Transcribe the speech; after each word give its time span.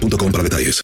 para 0.00 0.44
detalles. 0.44 0.80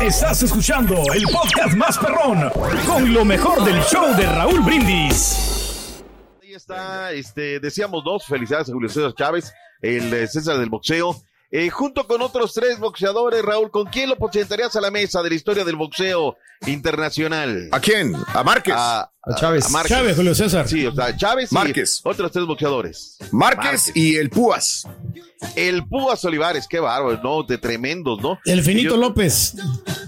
Estás 0.00 0.42
escuchando 0.42 0.94
el 1.14 1.22
podcast 1.24 1.76
más 1.76 1.98
perrón 1.98 2.50
con 2.86 3.14
lo 3.14 3.24
mejor 3.24 3.64
del 3.64 3.80
show 3.82 4.14
de 4.16 4.26
Raúl 4.26 4.60
Brindis. 4.60 6.02
Ahí 6.42 6.54
está, 6.54 7.12
este, 7.12 7.60
decíamos 7.60 8.02
dos, 8.04 8.24
felicidades 8.26 8.68
a 8.68 8.72
Julio 8.72 8.88
César 8.88 9.14
Chávez, 9.14 9.52
el 9.80 10.12
eh, 10.12 10.26
César 10.26 10.58
del 10.58 10.68
boxeo. 10.68 11.16
Eh, 11.50 11.68
junto 11.70 12.06
con 12.06 12.22
otros 12.22 12.54
tres 12.54 12.78
boxeadores, 12.78 13.42
Raúl, 13.44 13.70
¿con 13.70 13.86
quién 13.86 14.08
lo 14.08 14.16
presentarías 14.16 14.74
a 14.74 14.80
la 14.80 14.90
mesa 14.90 15.22
de 15.22 15.28
la 15.28 15.34
historia 15.34 15.64
del 15.64 15.76
boxeo 15.76 16.36
internacional? 16.66 17.68
¿A 17.72 17.80
quién? 17.80 18.14
¿A 18.34 18.42
Márquez? 18.42 18.74
A, 18.76 19.02
A 19.24 19.34
Chávez. 19.36 19.66
a 19.66 19.68
Márquez. 19.70 19.96
Chávez, 19.96 20.16
Julio 20.16 20.34
César. 20.34 20.68
Sí, 20.68 20.84
o 20.86 20.94
sea, 20.94 21.16
Chávez 21.16 21.50
y 21.52 21.54
Márquez. 21.54 22.00
otros 22.04 22.30
tres 22.32 22.44
boxeadores. 22.46 23.18
Márquez 23.30 23.92
y 23.94 24.16
el 24.16 24.30
Púas. 24.30 24.86
El 25.56 25.86
Púas 25.88 26.24
Olivares, 26.24 26.66
qué 26.68 26.78
bárbaro, 26.78 27.20
¿no? 27.22 27.42
De 27.42 27.58
tremendos, 27.58 28.20
¿no? 28.22 28.38
El 28.44 28.62
Finito 28.62 28.90
Yo- 28.94 28.96
López. 28.96 29.54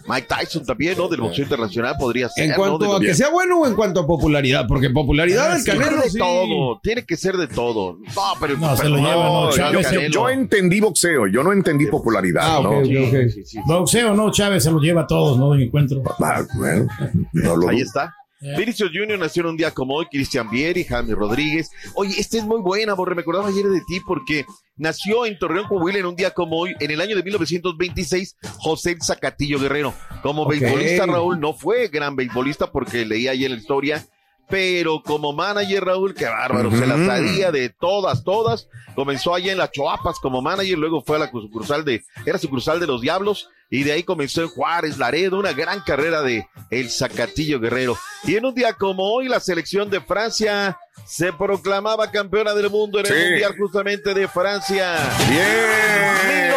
Mike 0.07 0.27
Tyson 0.29 0.67
también, 0.67 0.99
¿no? 0.99 1.09
Del 1.09 1.23
boxeo 1.23 1.45
internacional 1.45 1.95
podría 1.99 2.29
ser. 2.29 2.45
En 2.45 2.51
¿no? 2.51 2.57
cuanto 2.57 2.95
a 2.95 3.01
que 3.01 3.15
sea 3.15 3.31
bueno 3.31 3.61
o 3.63 3.67
en 3.67 3.75
cuanto 3.75 4.01
a 4.01 4.07
popularidad, 4.07 4.67
porque 4.69 4.91
popularidad 4.91 5.51
Ah, 5.51 5.55
del. 5.55 5.65
Canelo 5.65 5.97
de 6.03 6.11
sí. 6.11 6.19
todo, 6.19 6.79
tiene 6.83 7.05
que 7.07 7.17
ser 7.17 7.37
de 7.39 7.47
todo. 7.49 7.97
No, 8.15 8.23
pero 8.39 8.57
No, 8.59 8.77
se 8.77 8.83
pero 8.83 8.89
lo 8.91 8.97
lleva, 8.99 9.25
no, 9.25 9.51
Chávez. 9.51 9.89
Yo 10.11 10.29
entendí 10.29 10.79
boxeo, 10.81 11.27
yo 11.27 11.43
no 11.43 11.53
entendí 11.53 11.87
popularidad. 11.87 12.43
Ah, 12.45 12.61
¿no? 12.63 12.79
ok, 12.81 12.85
Sí, 12.85 12.97
ok. 12.99 13.31
sí, 13.33 13.45
sí. 13.47 13.59
Boxeo, 13.67 14.15
no, 14.15 14.31
Chávez 14.31 14.63
se 14.63 14.71
lo 14.71 14.79
lleva 14.79 15.03
a 15.03 15.07
todos, 15.07 15.39
¿no? 15.39 15.53
De 15.55 15.65
encuentro. 15.65 16.03
Ah, 16.23 16.44
bueno, 16.55 16.87
no 17.33 17.57
lo 17.57 17.69
Ahí 17.69 17.81
está. 17.81 18.15
Eh. 18.41 18.55
Vinicius 18.59 18.91
Junior 18.93 19.19
nació 19.19 19.43
en 19.45 19.49
un 19.51 19.57
día 19.57 19.71
como 19.71 19.95
hoy, 19.95 20.07
Cristian 20.11 20.51
Vieri, 20.51 20.85
Jaime 20.85 21.15
Rodríguez. 21.15 21.71
Oye, 21.95 22.15
esta 22.19 22.37
es 22.37 22.45
muy 22.45 22.61
buena, 22.61 22.93
Borre, 22.95 23.15
me 23.15 23.23
acordaba 23.23 23.49
ayer 23.49 23.65
de 23.65 23.81
ti 23.89 24.01
porque 24.07 24.45
nació 24.77 25.25
en 25.25 25.39
Torreón, 25.39 25.67
Coahuila, 25.67 26.01
en 26.01 26.07
un 26.07 26.17
día 26.17 26.33
como 26.33 26.59
hoy, 26.59 26.75
en 26.79 26.91
el 26.91 27.01
año 27.01 27.17
de 27.17 27.23
1926, 27.23 28.37
José 28.59 28.97
Zacatillo 29.03 29.59
Guerrero. 29.59 29.95
Como 30.23 30.47
beisbolista, 30.47 31.07
Raúl 31.07 31.41
no 31.41 31.55
fue 31.55 31.89
gran 31.89 32.17
beisbolista 32.17 32.71
porque 32.71 33.07
leía 33.07 33.33
en 33.33 33.53
la 33.53 33.57
historia, 33.57 34.05
pero 34.49 35.03
como 35.03 35.33
manager, 35.33 35.85
Raúl, 35.85 36.15
qué 36.15 36.27
bárbaro, 36.27 36.71
se 36.71 36.87
la 36.87 36.97
sabía 37.07 37.51
de 37.51 37.71
todas, 37.71 38.25
todas. 38.25 38.69
Comenzó 38.95 39.35
allá 39.35 39.53
en 39.53 39.59
las 39.59 39.71
Choapas 39.71 40.19
como 40.21 40.43
manager, 40.43 40.79
luego 40.79 41.03
fue 41.03 41.17
a 41.17 41.21
la 41.21 41.31
sucursal 41.31 41.85
de, 41.85 42.03
era 42.27 42.37
sucursal 42.37 42.79
de 42.79 42.87
los 42.87 43.01
Diablos, 43.01 43.49
y 43.77 43.83
de 43.83 43.93
ahí 43.93 44.03
comenzó 44.03 44.43
en 44.43 44.49
Juárez, 44.49 44.99
Laredo, 44.99 45.39
una 45.39 45.53
gran 45.53 45.81
carrera 45.81 46.23
de 46.23 46.47
el 46.71 46.91
Zacatillo 46.91 47.59
Guerrero. 47.61 47.97
Y 48.25 48.37
en 48.37 48.45
un 48.47 48.55
día 48.55 48.73
como 48.75 49.03
hoy, 49.13 49.29
la 49.29 49.41
selección 49.41 49.91
de 49.91 50.01
Francia 50.01 50.79
se 51.07 51.33
proclamaba 51.33 52.11
campeona 52.11 52.55
del 52.55 52.71
mundo 52.71 53.01
en 53.01 53.07
el 53.07 53.13
Sí. 53.13 53.19
Mundial 53.31 53.55
justamente 53.59 54.15
de 54.15 54.29
Francia. 54.29 54.95
Bien. 55.29 56.55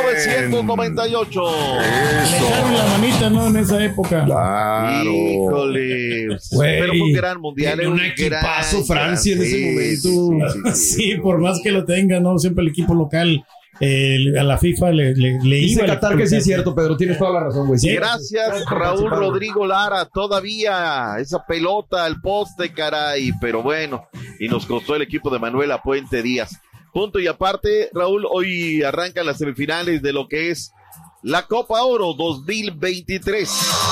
1998. 0.47 1.41
Le 1.79 2.37
echaron 2.37 2.73
la 2.77 2.85
manita, 2.85 3.29
¿no? 3.29 3.47
En 3.47 3.57
esa 3.57 3.83
época. 3.83 4.25
Claro. 4.25 5.11
Híjole. 5.11 6.27
Güey. 6.51 6.79
Pero 6.79 6.87
fue 6.93 7.01
un 7.01 7.13
gran 7.13 7.41
mundial. 7.41 7.77
Tiene 7.79 7.83
era 7.83 7.91
un 7.91 7.99
equipazo 8.11 8.77
gran- 8.85 8.85
Francia 8.87 9.33
en 9.35 9.41
ese 9.41 9.51
sí, 9.51 9.65
momento. 9.65 10.51
sí, 10.53 10.71
sí, 10.73 10.73
sí. 10.73 10.97
Sí, 10.97 11.15
por 11.17 11.39
más 11.39 11.59
que 11.63 11.71
lo 11.71 11.85
tenga, 11.85 12.19
¿no? 12.19 12.37
Siempre 12.37 12.63
el 12.63 12.69
equipo 12.69 12.93
local 12.93 13.43
eh, 13.79 14.17
a 14.39 14.43
la 14.43 14.57
FIFA 14.57 14.91
le, 14.91 15.13
le, 15.15 15.39
le 15.43 15.55
Dice 15.57 15.73
iba. 15.73 15.85
el 15.85 15.91
Qatar 15.91 16.17
que 16.17 16.27
sí 16.27 16.35
es 16.37 16.43
cierto, 16.43 16.73
Pedro, 16.73 16.97
tienes 16.97 17.17
toda 17.17 17.31
la 17.31 17.39
razón, 17.45 17.67
güey. 17.67 17.79
Sí. 17.79 17.93
Gracias, 17.93 18.65
Raúl 18.69 19.09
Rodrigo 19.09 19.65
Lara, 19.65 20.05
todavía 20.05 21.15
esa 21.19 21.45
pelota 21.45 22.05
al 22.05 22.19
poste, 22.21 22.71
caray, 22.73 23.31
pero 23.39 23.61
bueno, 23.63 24.07
y 24.39 24.47
nos 24.47 24.65
costó 24.65 24.95
el 24.95 25.01
equipo 25.01 25.29
de 25.29 25.39
Manuela 25.39 25.81
Puente 25.81 26.21
Díaz. 26.21 26.57
Punto 26.93 27.19
y 27.19 27.27
aparte, 27.27 27.89
Raúl, 27.93 28.25
hoy 28.31 28.81
arrancan 28.81 29.25
las 29.25 29.37
semifinales 29.37 30.01
de 30.01 30.13
lo 30.13 30.27
que 30.27 30.49
es 30.49 30.71
la 31.21 31.43
Copa 31.43 31.83
Oro 31.83 32.13
2023. 32.13 33.86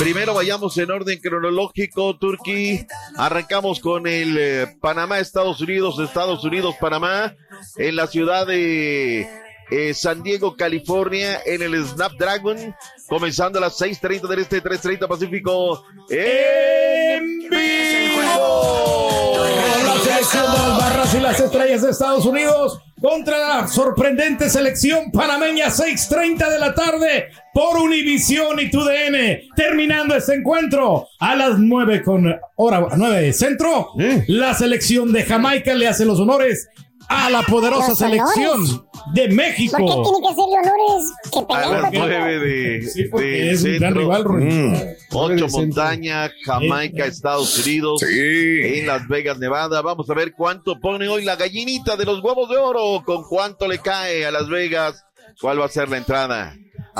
Primero 0.00 0.32
vayamos 0.32 0.78
en 0.78 0.90
orden 0.90 1.20
cronológico, 1.20 2.16
Turquí. 2.16 2.86
Arrancamos 3.18 3.80
con 3.80 4.06
el 4.06 4.34
eh, 4.38 4.66
Panamá, 4.80 5.18
Estados 5.18 5.60
Unidos, 5.60 5.98
Estados 5.98 6.42
Unidos, 6.42 6.74
Panamá, 6.80 7.36
en 7.76 7.96
la 7.96 8.06
ciudad 8.06 8.46
de 8.46 9.28
eh, 9.70 9.92
San 9.92 10.22
Diego, 10.22 10.56
California, 10.56 11.42
en 11.44 11.60
el 11.60 11.86
Snapdragon, 11.86 12.74
comenzando 13.10 13.58
a 13.58 13.60
las 13.60 13.78
6.30 13.78 14.26
del 14.26 14.38
Este, 14.38 14.62
3.30 14.62 15.06
Pacífico. 15.06 15.84
¡En 16.08 17.38
vivo! 17.50 19.36
Las 20.32 20.78
barras 20.78 21.14
y 21.14 21.20
las 21.20 21.40
estrellas 21.40 21.82
de 21.82 21.90
Estados 21.90 22.24
Unidos 22.24 22.80
contra 23.00 23.38
la 23.38 23.66
sorprendente 23.66 24.50
selección 24.50 25.10
panameña 25.10 25.66
6.30 25.66 26.50
de 26.50 26.58
la 26.58 26.74
tarde 26.74 27.28
por 27.54 27.78
Univisión 27.78 28.60
y 28.60 28.70
TUDN. 28.70 29.54
Terminando 29.56 30.14
este 30.14 30.34
encuentro 30.34 31.08
a 31.18 31.34
las 31.34 31.58
9 31.58 32.02
con 32.02 32.34
hora 32.56 32.86
9 32.96 33.32
centro, 33.32 33.88
la 34.26 34.54
selección 34.54 35.12
de 35.12 35.24
Jamaica 35.24 35.74
le 35.74 35.88
hace 35.88 36.04
los 36.04 36.20
honores 36.20 36.68
a 37.12 37.28
la 37.28 37.42
poderosa 37.42 37.88
Los 37.88 37.98
selección 37.98 38.52
honores. 38.60 38.70
de 39.14 39.22
¿Por 39.22 39.28
qué 39.28 39.34
México. 39.34 39.76
tiene 39.76 40.20
que 40.20 40.28
hacerle 40.28 40.56
honores? 40.62 41.12
Que 41.32 41.38
A 41.40 41.46
peleen 41.46 41.72
las 41.72 41.82
contra 41.82 42.06
nueve 42.20 42.38
de, 42.38 42.82
Sí, 42.88 43.04
porque 43.10 43.26
de 43.26 43.50
es 43.50 43.64
un 43.64 43.78
gran 43.78 43.94
rival. 43.94 44.24
Mm, 44.28 44.74
Ocho 45.12 45.48
montaña, 45.48 46.30
Jamaica, 46.44 47.04
Estados 47.06 47.58
Unidos. 47.66 48.00
sí. 48.00 48.08
en 48.78 48.86
Las 48.86 49.08
Vegas, 49.08 49.38
Nevada. 49.38 49.82
Vamos 49.82 50.08
a 50.08 50.14
ver 50.14 50.32
cuánto 50.32 50.78
pone 50.80 51.08
hoy 51.08 51.24
la 51.24 51.36
gallinita 51.36 51.96
de 51.96 52.04
los 52.04 52.22
huevos 52.22 52.48
de 52.48 52.56
oro, 52.56 53.02
con 53.04 53.24
cuánto 53.24 53.66
le 53.66 53.78
cae 53.78 54.24
a 54.24 54.30
Las 54.30 54.48
Vegas, 54.48 55.04
cuál 55.40 55.60
va 55.60 55.64
a 55.66 55.68
ser 55.68 55.88
la 55.88 55.96
entrada. 55.96 56.54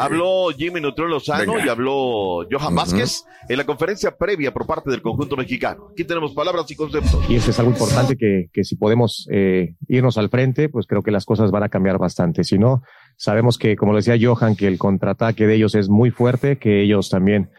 Habló 0.04 0.48
Jimmy 0.56 0.80
Neutrón 0.80 1.10
Lozano 1.10 1.52
Venga. 1.54 1.66
y 1.66 1.68
habló 1.68 2.46
Johan 2.50 2.68
Ujú. 2.68 2.74
Vázquez 2.74 3.24
en 3.48 3.56
la 3.56 3.64
conferencia 3.64 4.16
previa 4.16 4.52
por 4.52 4.66
parte 4.66 4.90
del 4.90 5.02
conjunto 5.02 5.36
mexicano. 5.36 5.88
Aquí 5.92 6.04
tenemos 6.04 6.32
palabras 6.34 6.70
y 6.70 6.76
conceptos. 6.76 7.20
y 7.28 7.36
eso 7.36 7.50
es 7.50 7.58
algo 7.58 7.72
importante 7.72 8.16
que, 8.16 8.48
que 8.52 8.64
si 8.64 8.76
podemos 8.76 9.26
eh, 9.30 9.74
irnos 9.88 10.18
al 10.18 10.30
frente, 10.30 10.68
pues 10.68 10.86
creo 10.86 11.02
que 11.02 11.10
las 11.10 11.24
cosas 11.24 11.50
van 11.50 11.62
a 11.62 11.68
cambiar 11.68 11.98
bastante. 11.98 12.44
Si 12.44 12.58
no, 12.58 12.82
sabemos 13.16 13.58
que, 13.58 13.76
como 13.76 13.94
decía 13.94 14.16
Johan, 14.20 14.56
que 14.56 14.66
el 14.66 14.78
contraataque 14.78 15.46
de 15.46 15.54
ellos 15.54 15.74
es 15.74 15.88
muy 15.88 16.10
fuerte, 16.10 16.58
que 16.58 16.82
ellos 16.82 17.10
también 17.10 17.50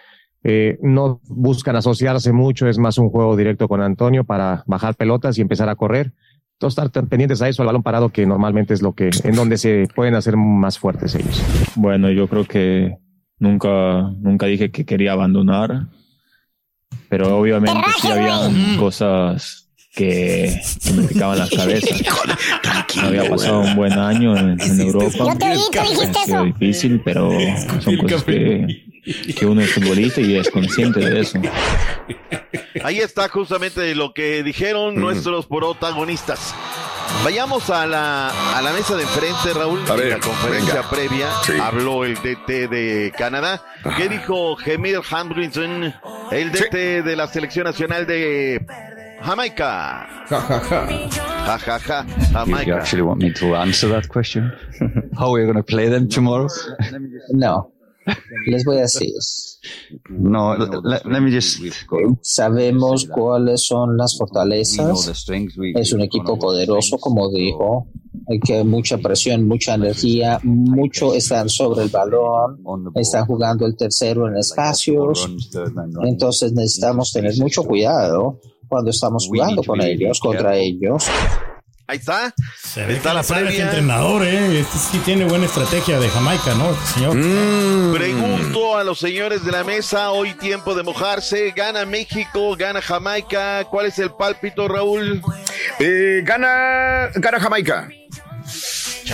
eh, 0.43 0.77
no 0.81 1.21
buscan 1.27 1.75
asociarse 1.75 2.31
mucho, 2.33 2.67
es 2.67 2.79
más 2.79 2.97
un 2.97 3.09
juego 3.09 3.35
directo 3.35 3.67
con 3.67 3.81
Antonio 3.81 4.23
para 4.23 4.63
bajar 4.65 4.95
pelotas 4.95 5.37
y 5.37 5.41
empezar 5.41 5.69
a 5.69 5.75
correr. 5.75 6.13
Entonces, 6.61 6.77
estar 6.77 6.91
tan 6.91 7.07
pendientes 7.07 7.41
a 7.41 7.49
eso, 7.49 7.63
al 7.63 7.65
balón 7.65 7.81
parado, 7.81 8.09
que 8.09 8.23
normalmente 8.27 8.75
es 8.75 8.83
lo 8.83 8.93
que, 8.93 9.09
en 9.23 9.35
donde 9.35 9.57
se 9.57 9.87
pueden 9.95 10.13
hacer 10.13 10.37
más 10.37 10.77
fuertes 10.77 11.15
ellos. 11.15 11.41
Bueno, 11.73 12.11
yo 12.11 12.27
creo 12.27 12.45
que 12.45 12.99
nunca, 13.39 14.11
nunca 14.19 14.45
dije 14.45 14.69
que 14.69 14.85
quería 14.85 15.13
abandonar, 15.13 15.87
pero 17.09 17.35
obviamente 17.35 17.81
sí 17.99 18.11
había 18.11 18.47
cosas 18.77 19.71
que, 19.91 20.55
que 20.83 20.93
me 20.93 21.07
picaban 21.07 21.39
las 21.39 21.49
cabezas. 21.49 21.99
Había 23.01 23.27
pasado 23.27 23.61
un 23.61 23.75
buen 23.75 23.93
año 23.93 24.37
en, 24.37 24.61
en 24.61 24.81
Europa. 24.81 25.17
Yo 25.17 25.37
te 25.37 25.49
oí, 25.49 25.61
tú 25.71 25.79
dijiste 25.79 26.19
Ha 26.19 26.25
sido 26.25 26.43
difícil, 26.43 27.01
pero 27.03 27.31
son 27.79 27.97
cosas 27.97 28.23
que, 28.23 28.67
que 29.35 29.45
uno 29.45 29.61
es 29.61 29.71
futbolista 29.71 30.21
y 30.21 30.35
es 30.35 30.49
consciente 30.49 30.99
de 30.99 31.21
eso. 31.21 31.39
Ahí 32.83 32.99
está 32.99 33.27
justamente 33.29 33.93
lo 33.95 34.13
que 34.13 34.43
dijeron 34.43 34.95
nuestros 34.95 35.45
protagonistas. 35.47 36.53
Vayamos 37.23 37.69
a 37.69 37.85
la, 37.85 38.29
a 38.57 38.61
la 38.61 38.71
mesa 38.71 38.95
de 38.95 39.03
enfrente, 39.03 39.53
Raúl. 39.53 39.81
A 39.89 39.95
ver, 39.95 40.05
en 40.05 40.09
la 40.11 40.19
conferencia 40.19 40.75
venga. 40.75 40.89
previa 40.89 41.27
Sí. 41.43 41.53
habló 41.59 42.05
el 42.05 42.15
DT 42.15 42.69
de 42.69 43.11
Canadá. 43.17 43.61
¿Qué 43.97 44.07
dijo 44.07 44.55
Gemil 44.55 44.99
Hambrinson, 45.09 45.93
el 46.31 46.51
DT 46.51 47.03
de 47.03 47.15
la 47.17 47.27
selección 47.27 47.65
nacional 47.65 48.07
de 48.07 48.65
Jamaica? 49.21 50.07
Ja, 50.29 50.41
ja, 50.41 50.59
ja. 50.61 50.87
Ja, 51.45 51.57
ja, 51.59 51.79
ja, 51.79 52.05
You 52.07 52.25
Jamaica. 52.33 52.75
actually 52.77 53.01
want 53.01 53.21
me 53.21 53.31
to 53.33 53.55
answer 53.55 53.89
that 53.89 54.07
question? 54.07 54.53
How 55.17 55.35
are 55.35 55.41
we 55.41 55.43
going 55.43 55.57
to 55.57 55.63
play 55.63 55.89
them 55.89 56.07
tomorrow? 56.07 56.47
No, 57.33 57.71
les 58.47 58.65
voy 58.65 58.77
a 58.77 58.81
decir. 58.81 59.13
No, 60.09 60.55
let, 60.57 61.05
let 61.05 61.21
me 61.21 61.31
just. 61.31 61.59
Sabemos 62.21 63.05
cuáles 63.05 63.65
son 63.65 63.97
las 63.97 64.17
fortalezas. 64.17 65.27
Es 65.75 65.93
un 65.93 66.01
equipo 66.01 66.37
poderoso, 66.37 66.97
como 66.97 67.29
dijo. 67.29 67.87
Hay 68.29 68.39
que 68.39 68.63
mucha 68.63 68.97
presión, 68.97 69.47
mucha 69.47 69.73
energía, 69.73 70.39
mucho 70.43 71.13
están 71.13 71.49
sobre 71.49 71.83
el 71.83 71.89
balón, 71.89 72.61
están 72.95 73.25
jugando 73.25 73.65
el 73.65 73.75
tercero 73.75 74.27
en 74.27 74.37
espacios. 74.37 75.29
Entonces 76.03 76.53
necesitamos 76.53 77.11
tener 77.11 77.35
mucho 77.37 77.63
cuidado 77.63 78.39
cuando 78.67 78.91
estamos 78.91 79.27
jugando 79.27 79.63
con 79.63 79.81
ellos, 79.81 80.19
contra 80.19 80.55
ellos. 80.55 81.05
Ahí 81.87 81.97
está. 81.97 82.33
Se 82.63 82.85
ve 82.85 82.93
Está 82.93 83.09
que 83.09 83.15
la 83.15 83.21
este 83.21 83.33
previa. 83.33 83.63
entrenador, 83.65 84.23
¿eh? 84.25 84.59
Este 84.61 84.77
sí 84.77 84.97
tiene 84.99 85.25
buena 85.25 85.45
estrategia 85.45 85.99
de 85.99 86.09
Jamaica, 86.09 86.53
¿no? 86.55 86.71
Este 86.71 86.85
señor. 86.93 87.15
Mm. 87.15 87.93
Pregunto 87.93 88.77
a 88.77 88.83
los 88.83 88.99
señores 88.99 89.43
de 89.43 89.51
la 89.51 89.63
mesa, 89.65 90.11
hoy 90.11 90.33
tiempo 90.35 90.73
de 90.73 90.83
mojarse, 90.83 91.51
gana 91.51 91.85
México, 91.85 92.55
gana 92.57 92.81
Jamaica, 92.81 93.65
¿cuál 93.65 93.87
es 93.87 93.99
el 93.99 94.11
pálpito, 94.11 94.67
Raúl? 94.69 95.21
Eh, 95.79 96.21
gana, 96.23 97.09
gana 97.15 97.39
Jamaica. 97.39 97.89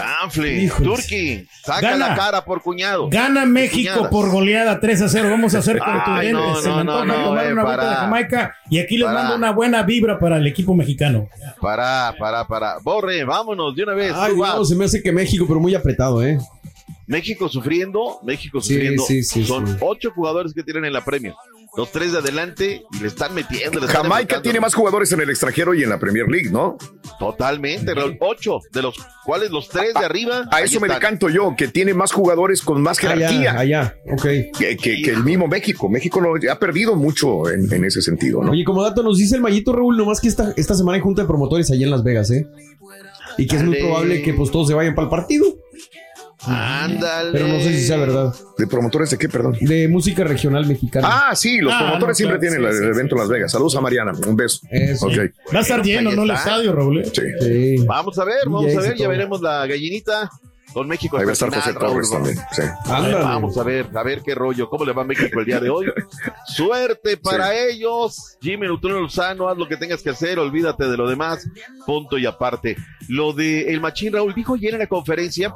Chanfle. 0.01 0.71
Turki, 0.83 1.47
saca 1.63 1.81
Gana. 1.91 2.09
la 2.09 2.15
cara 2.15 2.45
por 2.45 2.61
cuñado. 2.61 3.09
Gana 3.09 3.45
México 3.45 3.91
Cuñadas. 3.93 4.11
por 4.11 4.29
goleada 4.29 4.79
3 4.79 5.01
a 5.01 5.09
0. 5.09 5.29
Vamos 5.29 5.53
a 5.55 5.61
ser 5.61 5.79
Ay, 5.85 5.93
contundentes. 6.31 6.33
no, 6.33 6.55
Se 6.61 6.69
me 6.69 6.75
no, 6.75 6.83
no, 6.83 7.05
no, 7.05 7.23
tomar 7.25 7.45
eh, 7.47 7.53
una 7.53 7.63
vuelta 7.63 7.81
para. 7.81 7.89
de 7.89 7.95
Jamaica. 7.95 8.55
Y 8.69 8.79
aquí 8.79 8.97
les 8.97 9.05
Para. 9.07 9.19
mando 9.19 9.35
una 9.35 9.51
buena 9.51 9.83
vibra 9.83 10.19
para 10.19 10.37
el 10.37 10.47
equipo 10.47 10.73
mexicano. 10.75 11.27
Para, 11.61 12.13
para, 12.19 12.45
para. 12.47 12.79
Borre, 12.83 13.23
vámonos 13.23 13.75
de 13.75 13.83
una 13.83 13.93
vez. 13.93 14.13
Ay. 14.15 14.33
Dios, 14.35 14.69
se 14.69 14.75
me 14.75 14.85
hace 14.85 15.01
que 15.01 15.11
México, 15.11 15.45
pero 15.47 15.59
muy 15.59 15.73
apretado, 15.75 16.23
¿eh? 16.23 16.37
México 17.05 17.47
sufriendo, 17.47 18.19
México 18.23 18.59
sufriendo. 18.61 19.01
sí, 19.03 19.23
sí, 19.23 19.45
Son 19.45 19.65
sí. 19.65 19.75
ocho 19.79 20.11
jugadores 20.11 20.53
que 20.53 20.61
tienen 20.63 20.83
en 20.85 20.93
la 20.93 21.03
premio. 21.05 21.35
Los 21.77 21.91
tres 21.91 22.11
de 22.11 22.17
adelante 22.17 22.81
y 22.91 22.99
le 23.01 23.07
están 23.07 23.33
metiendo. 23.35 23.79
le 23.79 23.85
están 23.85 24.01
Jamaica 24.03 24.41
tiene 24.41 24.59
más 24.59 24.73
jugadores 24.73 25.11
en 25.11 25.21
el 25.21 25.29
extranjero 25.29 25.73
y 25.75 25.83
en 25.83 25.89
la 25.89 25.99
Premier 25.99 26.27
League, 26.27 26.49
¿no? 26.51 26.75
Totalmente, 27.19 27.93
Raúl. 27.93 28.17
Ocho, 28.19 28.59
de 28.71 28.81
los 28.81 28.95
cuales 29.23 29.51
los 29.51 29.69
tres 29.69 29.93
de 29.93 30.03
arriba. 30.03 30.47
A 30.51 30.61
eso 30.61 30.79
me 30.79 30.87
decanto 30.87 31.29
yo, 31.29 31.53
que 31.55 31.67
tiene 31.67 31.93
más 31.93 32.11
jugadores 32.11 32.61
con 32.61 32.81
más 32.81 32.97
jerarquía. 32.97 33.51
Allá, 33.51 33.59
allá, 33.59 33.95
ok. 34.11 34.23
Que, 34.57 34.77
que- 34.77 35.01
que 35.03 35.11
el 35.11 35.23
mismo 35.23 35.47
México. 35.47 35.87
México 35.87 36.19
no, 36.19 36.29
ha 36.51 36.59
perdido 36.59 36.95
mucho 36.95 37.49
en, 37.49 37.71
en 37.71 37.85
ese 37.85 38.01
sentido, 38.01 38.41
¿no? 38.43 38.51
Oye, 38.51 38.63
como 38.63 38.81
dato 38.83 39.03
nos 39.03 39.17
dice 39.17 39.35
el 39.35 39.41
Mayito 39.41 39.71
Raúl, 39.71 39.95
nomás 39.97 40.19
que 40.19 40.27
esta, 40.27 40.53
esta 40.57 40.73
semana 40.73 40.95
hay 40.95 41.01
junta 41.01 41.21
de 41.21 41.27
promotores 41.27 41.69
allá 41.71 41.85
en 41.85 41.91
Las 41.91 42.03
Vegas, 42.03 42.31
¿eh? 42.31 42.47
Y 43.37 43.45
que 43.45 43.57
es 43.57 43.63
muy 43.63 43.75
probable 43.77 44.23
que 44.23 44.33
pues 44.33 44.49
todos 44.49 44.67
se 44.67 44.73
vayan 44.73 44.95
para 44.95 45.05
el 45.05 45.09
partido. 45.11 45.45
Ándale. 46.47 47.31
Pero 47.31 47.47
no 47.47 47.59
sé 47.59 47.73
si 47.73 47.85
sea 47.85 47.97
verdad. 47.97 48.33
¿De 48.57 48.67
promotores 48.67 49.09
de 49.11 49.17
qué, 49.17 49.29
perdón? 49.29 49.57
De 49.61 49.87
música 49.87 50.23
regional 50.23 50.65
mexicana. 50.65 51.07
Ah, 51.09 51.35
sí, 51.35 51.59
los 51.59 51.73
Ah, 51.73 51.79
promotores 51.79 52.13
no, 52.13 52.15
siempre 52.15 52.39
tienen 52.39 52.59
sí, 52.59 52.65
el 52.65 52.73
sí, 52.73 52.83
evento 52.85 53.15
en 53.15 53.19
Las 53.21 53.29
Vegas. 53.29 53.51
Saludos 53.51 53.75
a 53.75 53.81
Mariana, 53.81 54.13
un 54.27 54.35
beso. 54.35 54.59
Eso. 54.71 55.07
Ok, 55.07 55.17
Va 55.53 55.59
a 55.59 55.61
estar 55.61 55.83
lleno, 55.83 56.11
¿no? 56.11 56.23
El 56.23 56.31
estadio, 56.31 56.73
Raúl. 56.73 56.99
¿eh? 57.01 57.05
sí. 57.13 57.21
Sí. 57.41 57.85
Vamos 57.85 58.17
a 58.19 58.25
ver, 58.25 58.37
vamos 58.45 58.75
a 58.75 58.81
ver, 58.81 58.95
ya 58.95 59.07
veremos 59.07 59.41
la 59.41 59.65
gallinita 59.67 60.29
con 60.77 60.87
México. 60.87 61.17
Ahí 61.17 61.25
va 61.25 61.31
a 61.31 61.33
estar 61.33 61.49
José 61.49 61.73
Torres 61.73 62.11
Raúl. 62.11 62.23
también. 62.23 62.37
Sí. 62.51 62.61
Ándale. 62.85 63.15
Vamos 63.15 63.57
a 63.57 63.63
ver, 63.63 63.89
a 63.95 64.03
ver 64.03 64.21
qué 64.21 64.35
rollo, 64.35 64.69
cómo 64.69 64.85
le 64.85 64.93
va 64.93 65.01
a 65.01 65.05
México 65.05 65.39
el 65.39 65.45
día 65.47 65.59
de 65.59 65.71
hoy. 65.71 65.87
Suerte 66.45 67.17
para 67.17 67.55
ellos. 67.55 68.37
Jimmy 68.39 68.67
Neutrino 68.67 68.99
Lozano, 68.99 69.49
haz 69.49 69.57
lo 69.57 69.67
que 69.67 69.75
tengas 69.75 70.03
que 70.03 70.11
hacer, 70.11 70.37
olvídate 70.37 70.87
de 70.87 70.95
lo 70.95 71.09
demás, 71.09 71.49
punto 71.87 72.19
y 72.19 72.27
aparte. 72.27 72.77
Lo 73.07 73.33
de 73.33 73.73
el 73.73 73.81
Machín 73.81 74.13
Raúl 74.13 74.35
dijo 74.35 74.53
ayer 74.53 74.75
en 74.75 74.81
la 74.81 74.87
conferencia 74.87 75.51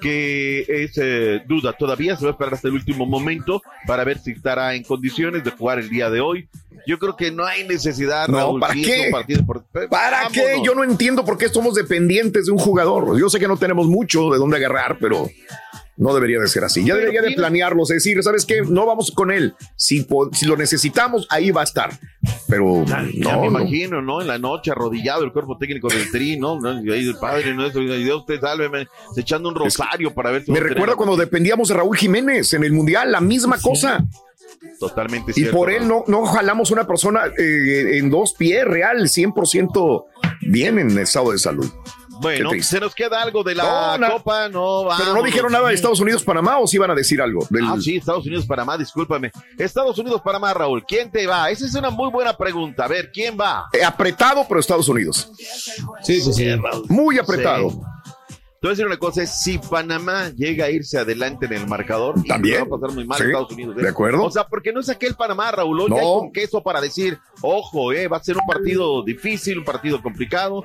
que 0.00 0.60
es 0.68 0.96
eh, 0.96 1.42
duda 1.48 1.72
todavía, 1.72 2.16
se 2.16 2.24
va 2.24 2.30
a 2.30 2.32
esperar 2.32 2.54
hasta 2.54 2.68
el 2.68 2.74
último 2.74 3.04
momento 3.04 3.62
para 3.84 4.04
ver 4.04 4.18
si 4.20 4.30
estará 4.30 4.74
en 4.74 4.84
condiciones 4.84 5.42
de 5.42 5.50
jugar 5.50 5.80
el 5.80 5.88
día 5.88 6.08
de 6.08 6.20
hoy. 6.20 6.48
Yo 6.86 6.98
creo 6.98 7.16
que 7.16 7.30
no 7.30 7.44
hay 7.44 7.66
necesidad, 7.66 8.26
No, 8.28 8.38
Raúl. 8.38 8.60
¿para 8.60 8.74
qué? 8.74 9.08
partido 9.10 9.44
por- 9.46 9.64
¿Para 9.88 10.28
qué? 10.32 10.60
Yo 10.64 10.74
no 10.74 10.84
entiendo 10.84 11.24
por 11.24 11.38
qué 11.38 11.48
somos 11.48 11.74
dependientes 11.74 12.46
de 12.46 12.52
un 12.52 12.58
jugador. 12.58 13.18
Yo 13.18 13.28
sé 13.30 13.38
que 13.38 13.48
no 13.48 13.56
tenemos 13.56 13.86
mucho 13.86 14.30
de 14.30 14.38
dónde 14.38 14.56
agarrar, 14.56 14.98
pero 15.00 15.28
no 15.96 16.14
debería 16.14 16.40
de 16.40 16.48
ser 16.48 16.64
así. 16.64 16.84
Ya 16.84 16.94
debería 16.96 17.22
de 17.22 17.32
planearlos, 17.32 17.90
es 17.90 18.02
decir, 18.02 18.20
¿sabes 18.22 18.44
qué? 18.46 18.62
No 18.62 18.86
vamos 18.86 19.12
con 19.12 19.30
él. 19.30 19.54
Si, 19.76 20.06
lo 20.46 20.56
necesitamos, 20.56 21.26
ahí 21.30 21.50
va 21.50 21.60
a 21.60 21.64
estar. 21.64 21.90
Pero 22.48 22.84
Ya 22.86 23.02
no, 23.02 23.42
me 23.42 23.48
no. 23.50 23.60
imagino, 23.60 24.02
¿no? 24.02 24.20
En 24.20 24.26
la 24.26 24.38
noche 24.38 24.70
arrodillado 24.70 25.22
el 25.24 25.32
cuerpo 25.32 25.58
técnico 25.58 25.88
del 25.88 26.10
tri, 26.10 26.38
¿no? 26.38 26.58
ahí 26.66 27.06
el 27.08 27.16
padre, 27.20 27.54
¿no? 27.54 27.66
Eso, 27.66 27.80
y 27.80 28.02
Dios 28.02 28.24
te 28.26 28.40
sálveme, 28.40 28.88
echando 29.16 29.48
un 29.50 29.54
rosario 29.54 30.12
para 30.14 30.30
ver 30.30 30.44
si 30.44 30.50
Me 30.50 30.60
recuerda 30.60 30.96
cuando 30.96 31.16
dependíamos 31.16 31.68
de 31.68 31.74
Raúl 31.74 31.96
Jiménez 31.96 32.52
en 32.54 32.64
el 32.64 32.72
Mundial, 32.72 33.12
la 33.12 33.20
misma 33.20 33.58
cosa. 33.60 34.02
Totalmente 34.78 35.30
Y 35.32 35.34
cierto. 35.34 35.56
por 35.56 35.70
él 35.70 35.88
Raúl. 35.88 36.04
no, 36.08 36.20
no 36.20 36.26
jalamos 36.26 36.70
una 36.70 36.86
persona 36.86 37.26
eh, 37.38 37.98
en 37.98 38.10
dos 38.10 38.34
pies 38.34 38.64
real, 38.64 38.98
100% 39.02 40.04
bien 40.42 40.78
en 40.78 40.98
estado 40.98 41.32
de 41.32 41.38
salud. 41.38 41.70
Bueno, 42.20 42.50
se 42.60 42.78
nos 42.78 42.94
queda 42.94 43.20
algo 43.20 43.42
de 43.42 43.54
la 43.56 43.96
No, 43.98 44.12
Copa, 44.12 44.48
no 44.48 44.86
Pero 44.96 45.12
no 45.14 45.22
dijeron 45.24 45.50
nada 45.50 45.68
de 45.68 45.74
Estados 45.74 45.98
Unidos, 45.98 46.22
Panamá, 46.22 46.58
o 46.58 46.68
sí 46.68 46.76
iban 46.76 46.90
a 46.90 46.94
decir 46.94 47.20
algo. 47.20 47.44
Del- 47.50 47.64
Ah, 47.66 47.76
sí, 47.80 47.96
Estados 47.96 48.24
Unidos, 48.26 48.46
Panamá, 48.46 48.78
discúlpame. 48.78 49.32
Estados 49.58 49.98
Unidos, 49.98 50.20
Panamá, 50.22 50.54
Raúl, 50.54 50.84
¿quién 50.86 51.10
te 51.10 51.26
va? 51.26 51.50
Esa 51.50 51.66
es 51.66 51.74
una 51.74 51.90
muy 51.90 52.10
buena 52.12 52.36
pregunta. 52.36 52.84
A 52.84 52.88
ver, 52.88 53.10
¿quién 53.12 53.36
va? 53.40 53.64
Eh, 53.72 53.82
apretado, 53.82 54.44
pero 54.46 54.60
Estados 54.60 54.88
Unidos. 54.88 55.32
Sí, 56.02 56.20
sí, 56.20 56.32
sí. 56.32 56.46
Muy 56.88 57.18
apretado. 57.18 57.70
Sí. 57.70 57.80
Te 58.62 58.68
voy 58.68 58.74
a 58.74 58.74
decir 58.74 58.86
una 58.86 58.96
cosa, 58.96 59.24
es 59.24 59.42
si 59.42 59.58
Panamá 59.58 60.28
llega 60.36 60.66
a 60.66 60.70
irse 60.70 60.96
adelante 60.96 61.46
en 61.46 61.52
el 61.54 61.66
marcador, 61.66 62.14
También. 62.28 62.62
va 62.62 62.76
a 62.76 62.80
pasar 62.80 62.94
muy 62.94 63.04
mal 63.04 63.18
Sí, 63.18 63.24
Estados 63.24 63.50
Unidos. 63.50 63.76
¿eh? 63.76 63.82
de 63.82 63.88
acuerdo. 63.88 64.22
O 64.22 64.30
sea, 64.30 64.46
porque 64.46 64.72
no 64.72 64.78
es 64.78 64.88
aquel 64.88 65.16
Panamá, 65.16 65.50
Raúl, 65.50 65.88
No. 65.88 65.96
hay 65.96 66.02
con 66.02 66.30
queso 66.32 66.62
para 66.62 66.80
decir, 66.80 67.18
ojo, 67.40 67.92
eh, 67.92 68.06
va 68.06 68.18
a 68.18 68.22
ser 68.22 68.36
un 68.36 68.46
partido 68.46 69.02
difícil, 69.02 69.58
un 69.58 69.64
partido 69.64 70.00
complicado. 70.00 70.64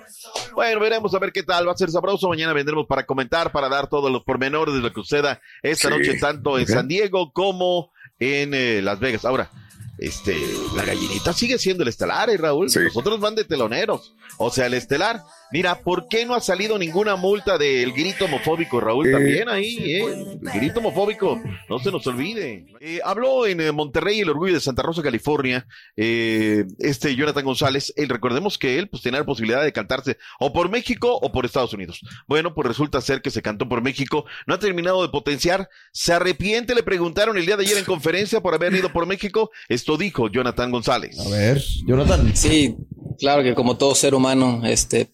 Bueno, 0.53 0.79
veremos 0.79 1.11
a 1.15 1.17
ver 1.17 1.31
qué 1.31 1.41
tal, 1.41 1.67
va 1.67 1.71
a 1.71 1.77
ser 1.77 1.89
sabroso. 1.89 2.29
Mañana 2.29 2.53
vendremos 2.53 2.85
para 2.85 3.03
comentar, 3.03 3.51
para 3.51 3.67
dar 3.67 3.88
todos 3.89 4.11
los 4.11 4.23
pormenores 4.23 4.75
de 4.75 4.81
lo 4.81 4.89
que 4.89 5.01
suceda 5.01 5.41
esta 5.63 5.88
Sí. 5.88 5.94
noche, 5.97 6.19
tanto 6.19 6.59
en. 6.59 6.68
San 6.68 6.87
Diego 6.87 7.31
como 7.33 7.92
en 8.19 8.54
eh, 8.54 8.80
Las 8.83 8.99
Vegas. 8.99 9.25
Ahora, 9.25 9.49
este, 9.97 10.37
la 10.75 10.85
gallinita 10.85 11.33
sigue 11.33 11.57
siendo 11.57 11.81
el 11.81 11.89
estelar, 11.89 12.30
¿eh, 12.30 12.37
Raúl? 12.37 12.69
Sí. 12.69 12.77
Nosotros 12.83 13.19
van 13.19 13.33
de 13.33 13.44
teloneros. 13.44 14.13
O 14.37 14.51
sea, 14.51 14.68
el 14.68 14.75
estelar. 14.75 15.21
Mira, 15.51 15.80
¿por 15.81 16.07
qué 16.09 16.25
no 16.25 16.35
ha 16.35 16.42
salido 16.42 16.77
ninguna 16.77 17.16
multa 17.16 17.57
del 17.57 17.94
grito 17.94 18.25
homofóbico, 18.25 18.81
Raúl? 18.81 19.07
Eh. 19.07 19.11
También 19.11 19.49
ahí, 19.49 19.77
¿eh? 19.77 20.06
El 20.42 20.59
grito 20.59 20.80
homofóbico, 20.80 21.42
no 21.69 21.80
se 21.80 21.92
nos 21.92 22.06
olvide. 22.07 22.66
Eh, 22.81 22.99
habló 23.04 23.47
en 23.47 23.61
eh, 23.61 23.71
Monterrey, 23.71 24.19
el 24.19 24.30
orgullo 24.30 24.54
de 24.54 24.59
Santa 24.59 24.81
Rosa, 24.81 25.01
California, 25.01 25.66
eh, 25.95 26.66
este 26.80 27.16
Jonathan 27.16 27.45
González. 27.45 27.94
Él, 27.95 28.09
recordemos 28.09 28.57
que 28.57 28.77
él, 28.77 28.89
pues, 28.89 29.01
tenía 29.01 29.19
la 29.19 29.25
posibilidad 29.25 29.63
de 29.63 29.71
cantarse 29.71 30.18
o 30.39 30.51
por 30.51 30.69
México 30.69 31.18
o 31.21 31.31
por 31.31 31.45
Estados 31.45 31.73
Unidos. 31.73 32.01
Bueno, 32.27 32.54
pues 32.54 32.68
resulta 32.68 32.99
ser 32.99 33.21
que 33.21 33.31
se 33.31 33.42
cantó 33.42 33.69
por 33.69 33.81
México. 33.81 34.25
No 34.47 34.56
ha 34.56 34.59
terminado 34.59 35.01
de 35.01 35.09
potenciar. 35.09 35.69
Se 35.94 36.13
arrepiente, 36.13 36.75
le 36.75 36.83
preguntaron 36.83 37.37
el 37.37 37.45
día 37.45 37.56
de 37.56 37.63
ayer 37.63 37.77
en 37.77 37.85
conferencia 37.85 38.42
por 38.42 38.54
haber 38.54 38.73
ido 38.73 38.92
por 38.92 39.06
México. 39.06 39.51
Esto 39.69 39.97
dijo 39.97 40.30
Jonathan 40.30 40.71
González. 40.71 41.18
A 41.19 41.30
ver, 41.30 41.61
Jonathan. 41.85 42.35
Sí, 42.35 42.75
claro 43.18 43.44
que 43.44 43.56
como 43.56 43.77
todo 43.77 43.95
ser 43.95 44.13
humano, 44.13 44.61
este, 44.66 45.09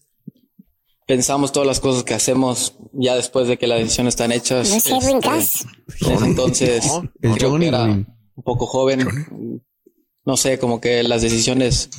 pensamos 1.06 1.52
todas 1.52 1.66
las 1.66 1.80
cosas 1.80 2.04
que 2.04 2.14
hacemos 2.14 2.76
ya 2.92 3.14
después 3.16 3.48
de 3.48 3.58
que 3.58 3.66
las 3.66 3.78
decisiones 3.78 4.12
están 4.14 4.32
hechas. 4.32 4.70
No 4.70 4.76
es 4.76 4.86
Edwin 4.86 5.20
Este, 5.88 6.24
entonces, 6.24 6.86
No, 6.86 7.34
creo 7.34 7.58
que 7.58 7.68
era 7.68 7.84
un 7.84 8.42
poco 8.44 8.66
joven. 8.66 9.06
No 10.24 10.36
sé, 10.36 10.58
como 10.58 10.80
que 10.80 11.02
las 11.02 11.22
decisiones 11.22 11.90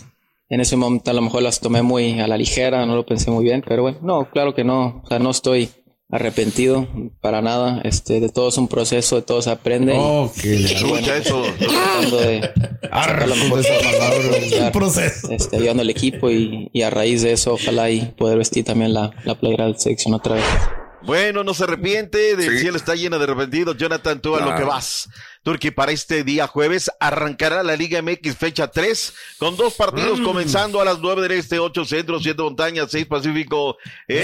en 0.50 0.62
ese 0.62 0.76
momento 0.76 1.12
a 1.12 1.14
lo 1.14 1.22
mejor 1.22 1.44
las 1.44 1.60
tomé 1.60 1.82
muy 1.82 2.20
a 2.20 2.28
la 2.28 2.38
ligera, 2.38 2.86
no 2.86 2.96
lo 2.96 3.06
pensé 3.06 3.32
muy 3.32 3.44
bien, 3.44 3.64
pero 3.68 3.84
bueno, 3.84 4.00
no, 4.02 4.30
claro 4.30 4.54
que 4.54 4.64
no, 4.64 5.02
o 5.04 5.08
sea, 5.08 5.20
no 5.20 5.32
estoy 5.32 5.70
arrepentido 6.12 6.88
para 7.22 7.42
nada, 7.42 7.82
este, 7.84 8.20
de 8.20 8.30
todo 8.30 8.50
es 8.50 8.58
un 8.58 8.68
proceso, 8.68 9.16
de 9.18 9.22
todo 9.24 9.42
se 9.42 9.50
aprende. 9.52 9.94
Oh, 9.98 10.32
qué 10.42 10.56
Escucha 10.64 10.88
bueno, 10.88 11.14
eso. 11.14 11.44
tratando 11.58 12.18
de 12.18 12.52
lo 13.28 13.36
mejor 13.36 13.66
Un 14.62 14.72
proceso. 14.72 15.32
este, 15.32 15.58
ayudando 15.58 15.82
al 15.82 15.90
equipo 15.90 16.30
y, 16.32 16.70
y 16.72 16.82
a 16.84 16.90
raíz 16.90 17.22
de 17.24 17.32
eso 17.34 17.54
ojalá 17.54 17.90
y 17.90 18.02
poder 18.18 18.38
vestir 18.38 18.64
también 18.64 18.94
la, 18.94 19.12
la 19.24 19.36
playera 19.36 19.68
de 19.68 19.78
selección 19.78 20.14
otra 20.14 20.36
vez. 20.36 20.46
Bueno, 21.04 21.44
no 21.44 21.54
se 21.54 21.66
arrepiente, 21.66 22.36
del 22.36 22.58
cielo 22.58 22.78
está 22.78 22.96
lleno 22.96 23.20
de 23.20 23.26
arrepentidos. 23.26 23.78
Jonathan, 23.78 24.20
tú 24.22 24.36
a 24.36 24.40
lo 24.42 24.56
que 24.56 24.64
vas. 24.64 25.08
Turquía 25.44 25.72
para 25.72 25.92
este 25.92 26.24
día 26.24 26.48
jueves 26.48 26.90
arrancará 27.00 27.62
la 27.62 27.76
Liga 27.76 28.02
MX 28.02 28.36
fecha 28.36 28.72
3 28.72 29.14
con 29.38 29.56
dos 29.56 29.76
partidos 29.76 30.20
Mm. 30.20 30.24
comenzando 30.24 30.82
a 30.82 30.86
las 30.86 30.98
9 30.98 31.22
del 31.22 31.34
Este, 31.34 31.60
8 31.60 31.86
Centro, 31.86 32.20
7 32.20 32.42
Montañas, 32.42 32.88
6 32.90 33.06
Pacífico. 33.06 33.78
¡En 34.08 34.18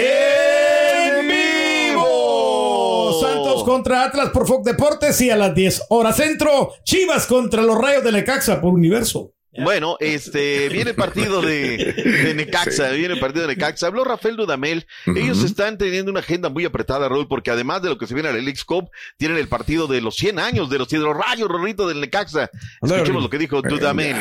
contra 3.71 4.03
Atlas 4.03 4.31
por 4.31 4.45
Fox 4.45 4.65
Deportes 4.65 5.21
y 5.21 5.29
a 5.29 5.37
las 5.37 5.55
10 5.55 5.85
horas 5.91 6.17
centro, 6.17 6.73
Chivas 6.83 7.25
contra 7.25 7.61
los 7.61 7.77
Rayos 7.77 8.03
de 8.03 8.11
Necaxa 8.11 8.59
por 8.59 8.73
Universo. 8.73 9.31
Bueno, 9.63 9.95
este, 10.01 10.67
viene 10.67 10.89
el 10.89 10.95
partido 10.97 11.41
de, 11.41 11.77
de 11.77 12.33
Necaxa, 12.35 12.89
viene 12.89 13.13
el 13.13 13.19
partido 13.21 13.47
de 13.47 13.55
Necaxa. 13.55 13.87
Habló 13.87 14.03
Rafael 14.03 14.35
Dudamel. 14.35 14.85
Ellos 15.15 15.41
están 15.45 15.77
teniendo 15.77 16.11
una 16.11 16.19
agenda 16.19 16.49
muy 16.49 16.65
apretada, 16.65 17.07
Raúl, 17.07 17.29
porque 17.29 17.49
además 17.49 17.81
de 17.81 17.87
lo 17.87 17.97
que 17.97 18.07
se 18.07 18.13
viene 18.13 18.27
al 18.27 18.35
Elix 18.35 18.65
Cup, 18.65 18.89
tienen 19.15 19.37
el 19.37 19.47
partido 19.47 19.87
de 19.87 20.01
los 20.01 20.15
100 20.17 20.39
años 20.39 20.69
de 20.69 20.77
los 20.77 20.91
Hidrorrayos, 20.91 21.47
Rorrito 21.47 21.87
del 21.87 22.01
Necaxa. 22.01 22.49
Escuchemos 22.81 23.23
lo 23.23 23.29
que 23.29 23.37
dijo 23.37 23.61
Dudamel. 23.61 24.17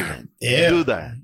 Duda. 0.70 1.16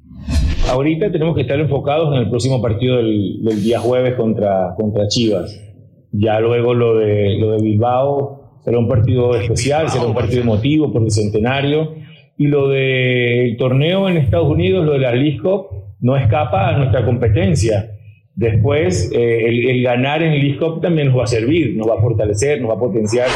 Ahorita 0.68 1.12
tenemos 1.12 1.36
que 1.36 1.42
estar 1.42 1.60
enfocados 1.60 2.12
en 2.12 2.22
el 2.22 2.28
próximo 2.28 2.60
partido 2.60 2.96
del, 2.96 3.44
del 3.44 3.62
día 3.62 3.78
jueves 3.78 4.16
contra, 4.16 4.74
contra 4.76 5.06
Chivas. 5.06 5.65
Ya 6.18 6.40
luego 6.40 6.74
lo 6.74 6.96
de, 6.98 7.36
lo 7.38 7.52
de 7.52 7.62
Bilbao 7.62 8.60
será 8.64 8.78
un 8.78 8.88
partido 8.88 9.36
especial, 9.36 9.88
será 9.88 10.06
un 10.06 10.14
partido 10.14 10.42
emotivo 10.42 10.92
por 10.92 11.02
el 11.02 11.10
centenario. 11.10 11.94
Y 12.38 12.48
lo 12.48 12.68
del 12.68 13.56
torneo 13.56 14.08
en 14.08 14.16
Estados 14.18 14.48
Unidos, 14.48 14.84
lo 14.84 14.92
de 14.92 14.98
la 14.98 15.12
League 15.12 15.38
Cup, 15.38 15.68
no 16.00 16.16
escapa 16.16 16.68
a 16.68 16.76
nuestra 16.76 17.04
competencia. 17.04 17.92
Después, 18.34 19.10
eh, 19.14 19.48
el, 19.48 19.70
el 19.70 19.82
ganar 19.82 20.22
en 20.22 20.32
League 20.32 20.58
Cup 20.58 20.80
también 20.82 21.08
nos 21.08 21.18
va 21.18 21.24
a 21.24 21.26
servir, 21.26 21.74
nos 21.76 21.88
va 21.88 21.94
a 21.94 22.02
fortalecer, 22.02 22.60
nos 22.60 22.70
va 22.70 22.74
a 22.74 22.78
potenciar. 22.78 23.28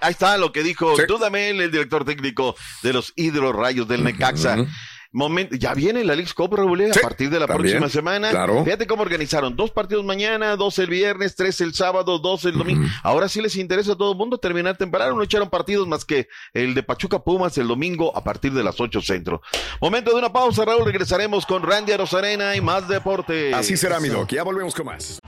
Ahí 0.00 0.10
está 0.10 0.36
lo 0.36 0.52
que 0.52 0.62
dijo 0.62 0.92
Dudamel, 1.08 1.62
el 1.62 1.70
director 1.70 2.04
técnico 2.04 2.54
de 2.82 2.92
los 2.92 3.14
Hidrorrayos 3.16 3.88
del 3.88 4.04
Necaxa. 4.04 4.66
Momento, 5.14 5.54
ya 5.54 5.72
viene 5.74 6.02
la 6.02 6.16
League 6.16 6.32
Cup, 6.36 6.54
Raúl, 6.56 6.80
eh, 6.80 6.90
a 6.90 7.00
partir 7.00 7.30
de 7.30 7.38
la 7.38 7.46
también, 7.46 7.78
próxima 7.78 7.88
semana. 7.88 8.30
claro. 8.30 8.64
Fíjate 8.64 8.86
cómo 8.88 9.02
organizaron. 9.02 9.54
Dos 9.54 9.70
partidos 9.70 10.04
mañana, 10.04 10.56
dos 10.56 10.76
el 10.80 10.88
viernes, 10.88 11.36
tres 11.36 11.60
el 11.60 11.72
sábado, 11.72 12.18
dos 12.18 12.44
el 12.44 12.58
domingo. 12.58 12.86
Ahora 13.04 13.28
sí 13.28 13.40
les 13.40 13.54
interesa 13.54 13.92
a 13.92 13.96
todo 13.96 14.10
el 14.10 14.18
mundo 14.18 14.38
terminar 14.38 14.76
temprano. 14.76 15.14
No 15.14 15.22
echaron 15.22 15.48
partidos 15.48 15.86
más 15.86 16.04
que 16.04 16.26
el 16.52 16.74
de 16.74 16.82
Pachuca 16.82 17.20
Pumas 17.20 17.56
el 17.58 17.68
domingo 17.68 18.14
a 18.16 18.24
partir 18.24 18.52
de 18.52 18.64
las 18.64 18.80
8 18.80 19.00
centro. 19.00 19.40
Momento 19.80 20.10
de 20.10 20.16
una 20.18 20.32
pausa, 20.32 20.64
Raúl. 20.64 20.84
Regresaremos 20.84 21.46
con 21.46 21.62
Randy 21.62 21.92
Arozarena 21.92 22.56
y 22.56 22.60
más 22.60 22.88
deporte. 22.88 23.54
Así 23.54 23.76
será, 23.76 24.00
mi 24.00 24.08
Doc. 24.08 24.28
Ya 24.32 24.42
volvemos 24.42 24.74
con 24.74 24.86
más. 24.86 25.20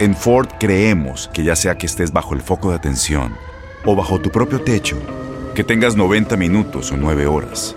En 0.00 0.16
Ford 0.16 0.48
creemos 0.58 1.28
que 1.32 1.44
ya 1.44 1.54
sea 1.54 1.78
que 1.78 1.86
estés 1.86 2.12
bajo 2.12 2.34
el 2.34 2.40
foco 2.40 2.70
de 2.70 2.76
atención 2.76 3.36
o 3.84 3.94
bajo 3.94 4.20
tu 4.20 4.30
propio 4.30 4.60
techo, 4.60 4.96
que 5.54 5.62
tengas 5.64 5.94
90 5.96 6.36
minutos 6.36 6.90
o 6.92 6.96
9 6.96 7.26
horas, 7.26 7.76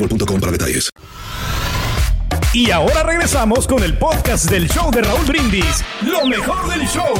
boostmobile.com 0.01 0.39
para 0.39 0.51
detalles. 0.51 0.89
Y 2.53 2.69
ahora 2.71 3.03
regresamos 3.03 3.65
con 3.67 3.81
el 3.83 3.97
podcast 3.97 4.49
del 4.49 4.67
show 4.67 4.91
de 4.91 5.01
Raúl 5.01 5.25
Brindis. 5.25 5.83
Lo 6.05 6.25
mejor 6.25 6.69
del 6.69 6.85
show. 6.87 7.13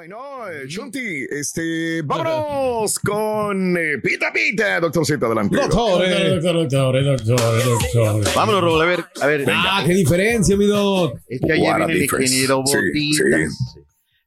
Ay, 0.00 0.08
no, 0.08 0.48
eh, 0.48 0.66
Chunti, 0.68 1.26
este, 1.28 2.02
vámonos 2.02 2.98
con 3.00 3.76
eh, 3.76 3.98
Pita 4.02 4.32
Pita, 4.32 4.80
doctor 4.80 5.04
Z, 5.04 5.24
adelante. 5.24 5.56
Doctores, 5.56 6.42
doctores, 6.42 7.04
doctores, 7.04 7.64
doctores. 7.64 8.34
Vámonos, 8.34 8.60
Raúl, 8.62 8.82
a 8.82 8.84
ver, 8.84 9.04
a 9.20 9.26
ver. 9.26 9.44
Ah, 9.48 9.82
qué 9.86 9.94
diferencia, 9.94 10.56
mi 10.56 10.66
doc. 10.66 11.18
Es 11.28 11.40
que 11.40 11.52
ayer 11.52 11.76
viene 11.76 11.92
el 11.92 12.02
ingeniero 12.02 12.62
Botitas. 12.62 13.76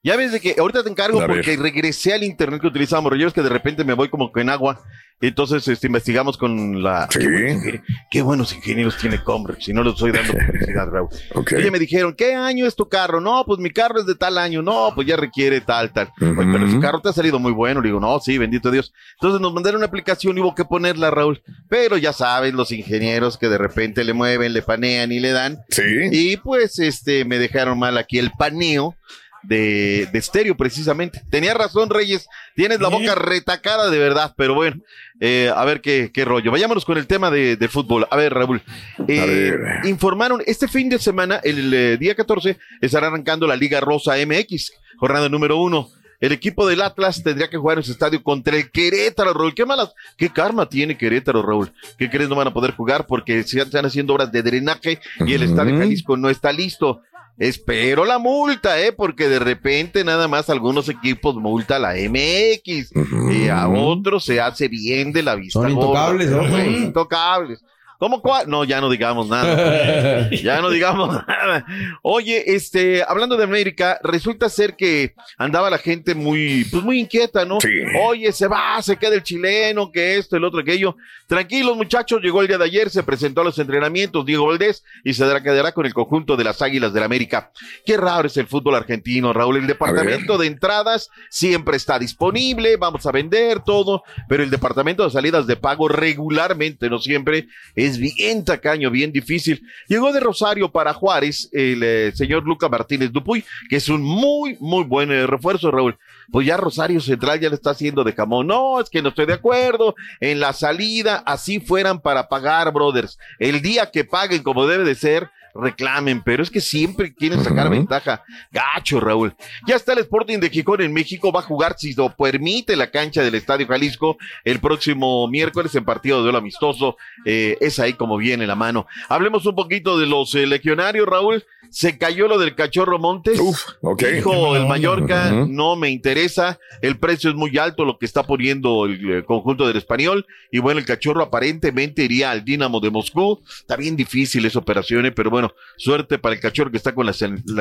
Ya 0.04 0.16
ves 0.16 0.32
de 0.32 0.40
que 0.40 0.56
ahorita 0.58 0.84
te 0.84 0.90
encargo 0.90 1.20
porque 1.28 1.56
regresé 1.58 2.14
al 2.14 2.24
internet 2.24 2.60
que 2.62 2.68
utilizábamos. 2.68 3.14
Yo 3.20 3.28
es 3.28 3.34
que 3.34 3.44
de 3.44 3.50
repente 3.50 3.84
me 3.84 3.94
voy 3.94 4.10
como 4.10 4.32
que 4.32 4.42
en 4.42 4.50
agua. 4.50 4.82
Entonces 5.24 5.68
este, 5.68 5.86
investigamos 5.86 6.36
con 6.38 6.82
la. 6.82 7.08
Qué, 7.08 7.20
buenos 7.28 7.52
ingenier- 7.64 7.84
qué 8.10 8.22
buenos 8.24 8.54
ingenieros 8.56 8.98
tiene 8.98 9.24
Comrex. 9.24 9.66
Si 9.66 9.72
no 9.74 9.84
los 9.84 9.94
estoy 9.94 10.12
dando 10.12 10.34
publicidad, 10.48 10.88
Raúl. 10.90 11.10
Oye, 11.56 11.70
me 11.70 11.78
dijeron, 11.78 12.16
¿qué 12.18 12.34
año 12.34 12.66
es 12.66 12.76
tu 12.76 12.90
carro? 12.90 13.22
No, 13.22 13.44
pues 13.46 13.60
mi 13.60 13.70
carro 13.70 14.00
es 14.00 14.08
de 14.08 14.16
tal 14.16 14.40
año. 14.40 14.64
No, 14.64 14.92
pues 14.96 15.06
ya 15.06 15.16
requiere 15.18 15.62
tal, 15.62 15.94
tal. 15.94 16.10
Oye, 16.20 16.34
pero 16.52 16.68
su 16.68 16.80
carro 16.80 17.00
te 17.02 17.10
ha 17.10 17.14
salido 17.14 17.38
muy 17.38 17.52
bueno. 17.52 17.82
Le 17.82 17.90
digo, 17.90 18.00
no, 18.00 18.20
sí, 18.20 18.40
bendito 18.40 18.72
Dios. 18.72 18.92
Entonces 19.20 19.40
nos 19.40 19.54
mandaron 19.54 19.78
una 19.78 19.86
aplicación 19.86 20.36
y 20.36 20.42
hubo 20.42 20.56
que 20.56 20.66
ponerla, 20.66 21.12
Raúl. 21.12 21.44
Pero 21.70 21.98
ya 21.98 22.14
sabes, 22.14 22.56
los 22.56 22.72
ingenieros 22.72 23.38
que 23.38 23.48
de 23.50 23.60
repente 23.60 24.04
le 24.04 24.14
mueven, 24.14 24.54
le 24.54 24.64
panean 24.64 25.12
y 25.12 25.20
le 25.20 25.32
dan. 25.34 25.60
Sí. 25.70 25.84
Y 26.12 26.38
pues 26.38 26.80
este 26.80 27.26
me 27.26 27.38
dejaron 27.38 27.78
mal 27.78 28.00
aquí 28.00 28.18
el 28.18 28.32
paneo 28.32 28.96
de, 29.44 30.08
de 30.12 30.20
estéreo 30.20 30.56
precisamente. 30.56 31.22
Tenía 31.30 31.54
razón, 31.54 31.90
Reyes. 31.90 32.28
Tienes 32.56 32.80
la 32.80 32.90
boca 32.90 33.16
retacada 33.16 33.90
de 33.90 33.98
verdad, 34.00 34.34
pero 34.38 34.54
bueno, 34.54 34.78
eh, 35.20 35.52
a 35.56 35.64
ver 35.66 35.82
qué, 35.82 36.12
qué 36.14 36.26
rollo. 36.26 36.52
Vayámonos 36.52 36.86
con 36.86 36.98
el 36.98 37.08
tema 37.08 37.32
de, 37.32 37.56
de 37.56 37.68
fútbol. 37.68 38.08
A 38.12 38.16
ver, 38.16 38.34
Raúl. 38.34 38.62
eh, 39.08 39.54
Informaron, 39.86 40.42
este 40.46 40.68
fin 40.68 40.90
de 40.90 41.00
semana, 41.00 41.40
el 41.44 41.74
eh, 41.74 41.98
día 41.98 42.16
14, 42.16 42.58
estará 42.82 43.08
arrancando 43.08 43.48
la 43.48 43.56
Liga 43.56 43.80
Rosa 43.80 44.14
MX, 44.26 44.72
jornada 44.98 45.30
número 45.30 45.58
uno. 45.58 45.90
El 46.20 46.34
equipo 46.34 46.68
del 46.68 46.84
Atlas 46.84 47.24
tendría 47.24 47.50
que 47.50 47.58
jugar 47.58 47.80
en 47.80 47.84
su 47.84 47.94
estadio 47.94 48.22
contra 48.22 48.56
el 48.56 48.70
Querétaro, 48.70 49.34
Raúl. 49.34 49.56
Qué 49.56 49.66
malas, 49.66 49.92
qué 50.18 50.30
karma 50.30 50.70
tiene 50.70 50.96
Querétaro, 50.96 51.42
Raúl. 51.42 51.72
¿Qué 51.98 52.12
crees? 52.12 52.30
No 52.30 52.36
van 52.36 52.48
a 52.48 52.54
poder 52.54 52.74
jugar 52.76 53.08
porque 53.08 53.42
se 53.42 53.60
están 53.60 53.88
haciendo 53.88 54.14
obras 54.14 54.32
de 54.32 54.44
drenaje 54.44 55.00
y 55.26 55.34
el 55.34 55.42
estadio 55.42 55.76
Jalisco 55.80 56.18
no 56.18 56.30
está 56.30 56.52
listo. 56.52 57.02
Espero 57.42 58.06
la 58.06 58.20
multa, 58.20 58.80
¿eh? 58.80 58.92
Porque 58.92 59.28
de 59.28 59.40
repente 59.40 60.04
nada 60.04 60.28
más 60.28 60.52
algunos 60.52 60.88
equipos 60.90 61.34
multa 61.38 61.78
a 61.78 61.80
la 61.80 61.94
MX 61.94 62.92
y 63.32 63.48
a 63.48 63.68
otros 63.68 64.26
se 64.26 64.40
hace 64.40 64.68
bien 64.68 65.12
de 65.12 65.24
la 65.24 65.34
vista. 65.34 65.60
Son 65.60 65.72
intocables. 65.72 66.30
¿no? 66.30 66.64
Intocables. 66.64 67.64
¿Cómo 68.02 68.20
cuál? 68.20 68.50
No, 68.50 68.64
ya 68.64 68.82
no 68.82 68.90
digamos 68.90 69.28
nada. 69.30 70.28
ya 70.32 70.60
no 70.60 70.72
digamos 70.72 71.14
nada. 71.28 71.64
Oye, 72.02 72.56
este, 72.56 73.04
hablando 73.08 73.38
de 73.38 73.44
América, 73.44 74.00
resulta 74.02 74.50
ser 74.50 74.76
que 74.76 75.14
andaba 75.38 75.70
la 75.70 75.78
gente 75.78 76.16
muy, 76.16 76.66
pues 76.72 76.82
muy 76.82 77.00
inquieta, 77.00 77.46
¿no? 77.46 77.60
Oye, 78.04 78.32
se 78.32 78.48
va, 78.48 78.82
se 78.82 78.98
queda 78.98 79.14
el 79.14 79.22
chileno, 79.22 79.92
que 79.92 80.18
esto, 80.18 80.36
el 80.36 80.44
otro, 80.46 80.62
aquello. 80.62 80.96
Tranquilos, 81.28 81.78
muchachos, 81.78 82.20
llegó 82.24 82.42
el 82.42 82.48
día 82.48 82.58
de 82.58 82.66
ayer, 82.66 82.90
se 82.90 83.04
presentó 83.04 83.42
a 83.42 83.44
los 83.44 83.60
entrenamientos 83.60 84.26
Diego 84.26 84.48
Valdés 84.48 84.84
y 85.04 85.14
se 85.14 85.24
dará- 85.24 85.44
quedará 85.44 85.72
con 85.72 85.86
el 85.86 85.94
conjunto 85.94 86.36
de 86.36 86.44
las 86.44 86.64
Águilas 86.64 86.94
del 86.94 87.04
América. 87.04 87.52
Qué 87.86 87.98
raro 87.98 88.26
es 88.26 88.36
el 88.38 88.48
fútbol 88.48 88.74
argentino, 88.74 89.32
Raúl. 89.32 89.58
El 89.58 89.68
departamento 89.68 90.40
de 90.40 90.48
entradas 90.48 91.08
siempre 91.30 91.78
está 91.78 92.00
disponible, 92.00 92.78
vamos 92.78 93.06
a 93.06 93.12
vender 93.12 93.60
todo, 93.64 94.02
pero 94.28 94.42
el 94.42 94.50
departamento 94.50 95.04
de 95.04 95.12
salidas 95.12 95.46
de 95.46 95.56
pago 95.56 95.88
regularmente, 95.88 96.90
no 96.90 96.98
siempre, 96.98 97.48
es 97.76 97.91
bien 97.98 98.44
tacaño, 98.46 98.90
bien 98.90 99.12
difícil. 99.12 99.64
Llegó 99.88 100.12
de 100.12 100.20
Rosario 100.20 100.72
para 100.72 100.94
Juárez 100.94 101.50
el 101.52 101.82
eh, 101.84 102.12
señor 102.14 102.44
Luca 102.44 102.70
Martínez 102.70 103.12
Dupuy, 103.12 103.44
que 103.70 103.78
es 103.78 103.90
un 103.90 104.02
muy, 104.02 104.58
muy 104.60 104.84
buen 104.84 105.12
eh, 105.12 105.28
refuerzo, 105.28 105.72
Raúl. 105.72 105.98
Pues 106.32 106.48
ya 106.48 106.58
Rosario 106.58 107.02
Central 107.02 107.40
ya 107.40 107.50
le 107.50 107.56
está 107.56 107.72
haciendo 107.72 108.04
de 108.04 108.14
jamón. 108.14 108.48
No, 108.48 108.80
es 108.80 108.90
que 108.90 109.02
no 109.02 109.10
estoy 109.10 109.26
de 109.26 109.34
acuerdo. 109.34 109.96
En 110.20 110.40
la 110.40 110.54
salida, 110.54 111.24
así 111.26 111.60
fueran 111.60 112.02
para 112.02 112.28
pagar, 112.30 112.72
brothers. 112.72 113.18
El 113.40 113.62
día 113.62 113.92
que 113.92 114.06
paguen 114.06 114.44
como 114.44 114.68
debe 114.68 114.84
de 114.84 114.96
ser, 114.96 115.30
reclamen, 115.54 116.22
pero 116.24 116.44
es 116.44 116.50
que 116.50 116.62
siempre 116.62 117.14
quieren 117.14 117.44
sacar 117.44 117.70
ventaja. 117.70 118.24
Gacho, 118.52 119.00
Raúl. 119.00 119.36
Ya 119.68 119.76
está 119.76 119.94
el 119.94 120.00
Sporting 120.00 120.40
de 120.40 120.50
Gijón 120.50 120.82
en 120.82 120.94
México, 120.94 121.32
va 121.32 121.42
a 121.42 121.44
jugar 121.44 121.76
si 121.78 121.94
lo 121.94 122.16
permite 122.16 122.76
la 122.76 122.92
cancha 122.92 123.24
del 123.24 123.36
Estadio 123.36 123.68
Jalisco 123.68 124.18
el 124.44 124.60
próximo 124.60 125.28
miércoles 125.28 125.74
en 125.76 125.86
partido 125.86 126.18
de 126.18 126.24
duelo 126.24 126.38
amistoso. 126.38 126.98
Eh, 127.26 127.58
es 127.62 127.80
ahí 127.80 127.94
como 127.94 128.18
viene 128.18 128.48
la 128.48 128.56
mano. 128.56 128.88
Hablemos 129.10 129.46
un 129.46 129.56
poquito 129.56 129.98
de 129.98 130.08
los 130.08 130.34
eh, 130.36 130.48
legionarios, 130.48 131.08
Raúl. 131.08 131.44
Se 131.70 131.98
cayó 131.98 132.28
lo 132.28 132.38
del 132.38 132.56
cachorro 132.56 133.00
Montes. 133.00 133.40
ok. 133.82 134.04
Dijo 134.04 134.56
el 134.56 134.68
Mallorca, 134.68 135.32
no 135.48 135.76
me 135.76 135.90
interesa, 135.90 136.60
el 136.82 136.98
precio 136.98 137.30
es 137.30 137.36
muy 137.36 137.58
alto 137.58 137.86
lo 137.86 137.98
que 137.98 138.06
está 138.06 138.24
poniendo 138.24 138.86
el 138.86 139.20
eh, 139.20 139.24
conjunto 139.24 139.68
del 139.68 139.78
español. 139.78 140.26
Y 140.52 140.60
bueno, 140.60 140.80
el 140.80 140.86
cachorro 140.86 141.24
aparentemente 141.24 142.04
iría 142.04 142.32
al 142.32 142.44
Dinamo 142.44 142.80
de 142.80 142.90
Moscú. 142.90 143.42
Está 143.50 143.76
bien 143.76 143.96
difícil 143.96 144.46
esa 144.46 144.60
operación, 144.60 145.06
eh, 145.06 145.12
pero 145.12 145.30
bueno, 145.30 145.41
suerte 145.78 146.20
para 146.20 146.36
el 146.36 146.42
cachorro 146.42 146.72
que 146.72 146.78
está 146.78 146.94
con 146.94 147.06
la, 147.06 147.14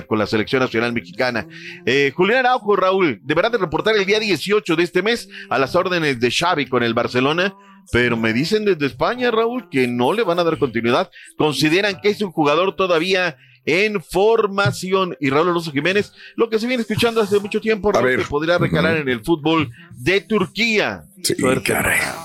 con 0.06 0.18
la 0.18 0.26
selección 0.26 0.60
nacional 0.60 0.92
mexicana. 0.92 1.46
Eh, 1.86 2.12
Julián 2.14 2.40
Araujo, 2.40 2.76
Raúl, 2.76 3.20
deberá 3.22 3.50
de 3.50 3.58
reportar 3.58 3.96
el 3.96 4.04
día 4.04 4.20
18 4.20 4.76
de 4.76 4.82
este 4.82 5.02
mes 5.02 5.28
a 5.48 5.58
las 5.58 5.74
órdenes 5.74 6.20
de 6.20 6.30
Xavi 6.30 6.66
con 6.66 6.82
el 6.82 6.94
Barcelona. 6.94 7.54
Pero 7.92 8.16
me 8.16 8.32
dicen 8.32 8.64
desde 8.64 8.86
España, 8.86 9.30
Raúl, 9.30 9.68
que 9.68 9.88
no 9.88 10.12
le 10.12 10.22
van 10.22 10.38
a 10.38 10.44
dar 10.44 10.58
continuidad. 10.58 11.10
Consideran 11.36 12.00
que 12.00 12.10
es 12.10 12.20
un 12.20 12.30
jugador 12.30 12.76
todavía 12.76 13.36
en 13.64 14.02
formación. 14.02 15.16
Y 15.20 15.30
Raúl 15.30 15.48
Alonso 15.48 15.72
Jiménez, 15.72 16.12
lo 16.36 16.48
que 16.48 16.58
se 16.58 16.66
viene 16.66 16.82
escuchando 16.82 17.20
hace 17.20 17.38
mucho 17.38 17.60
tiempo, 17.60 17.92
Raúl, 17.92 18.16
que 18.16 18.24
podría 18.24 18.58
recalar 18.58 18.96
en 18.96 19.08
el 19.08 19.24
fútbol 19.24 19.70
de 19.92 20.20
Turquía. 20.20 21.04
Suerte 21.22 21.74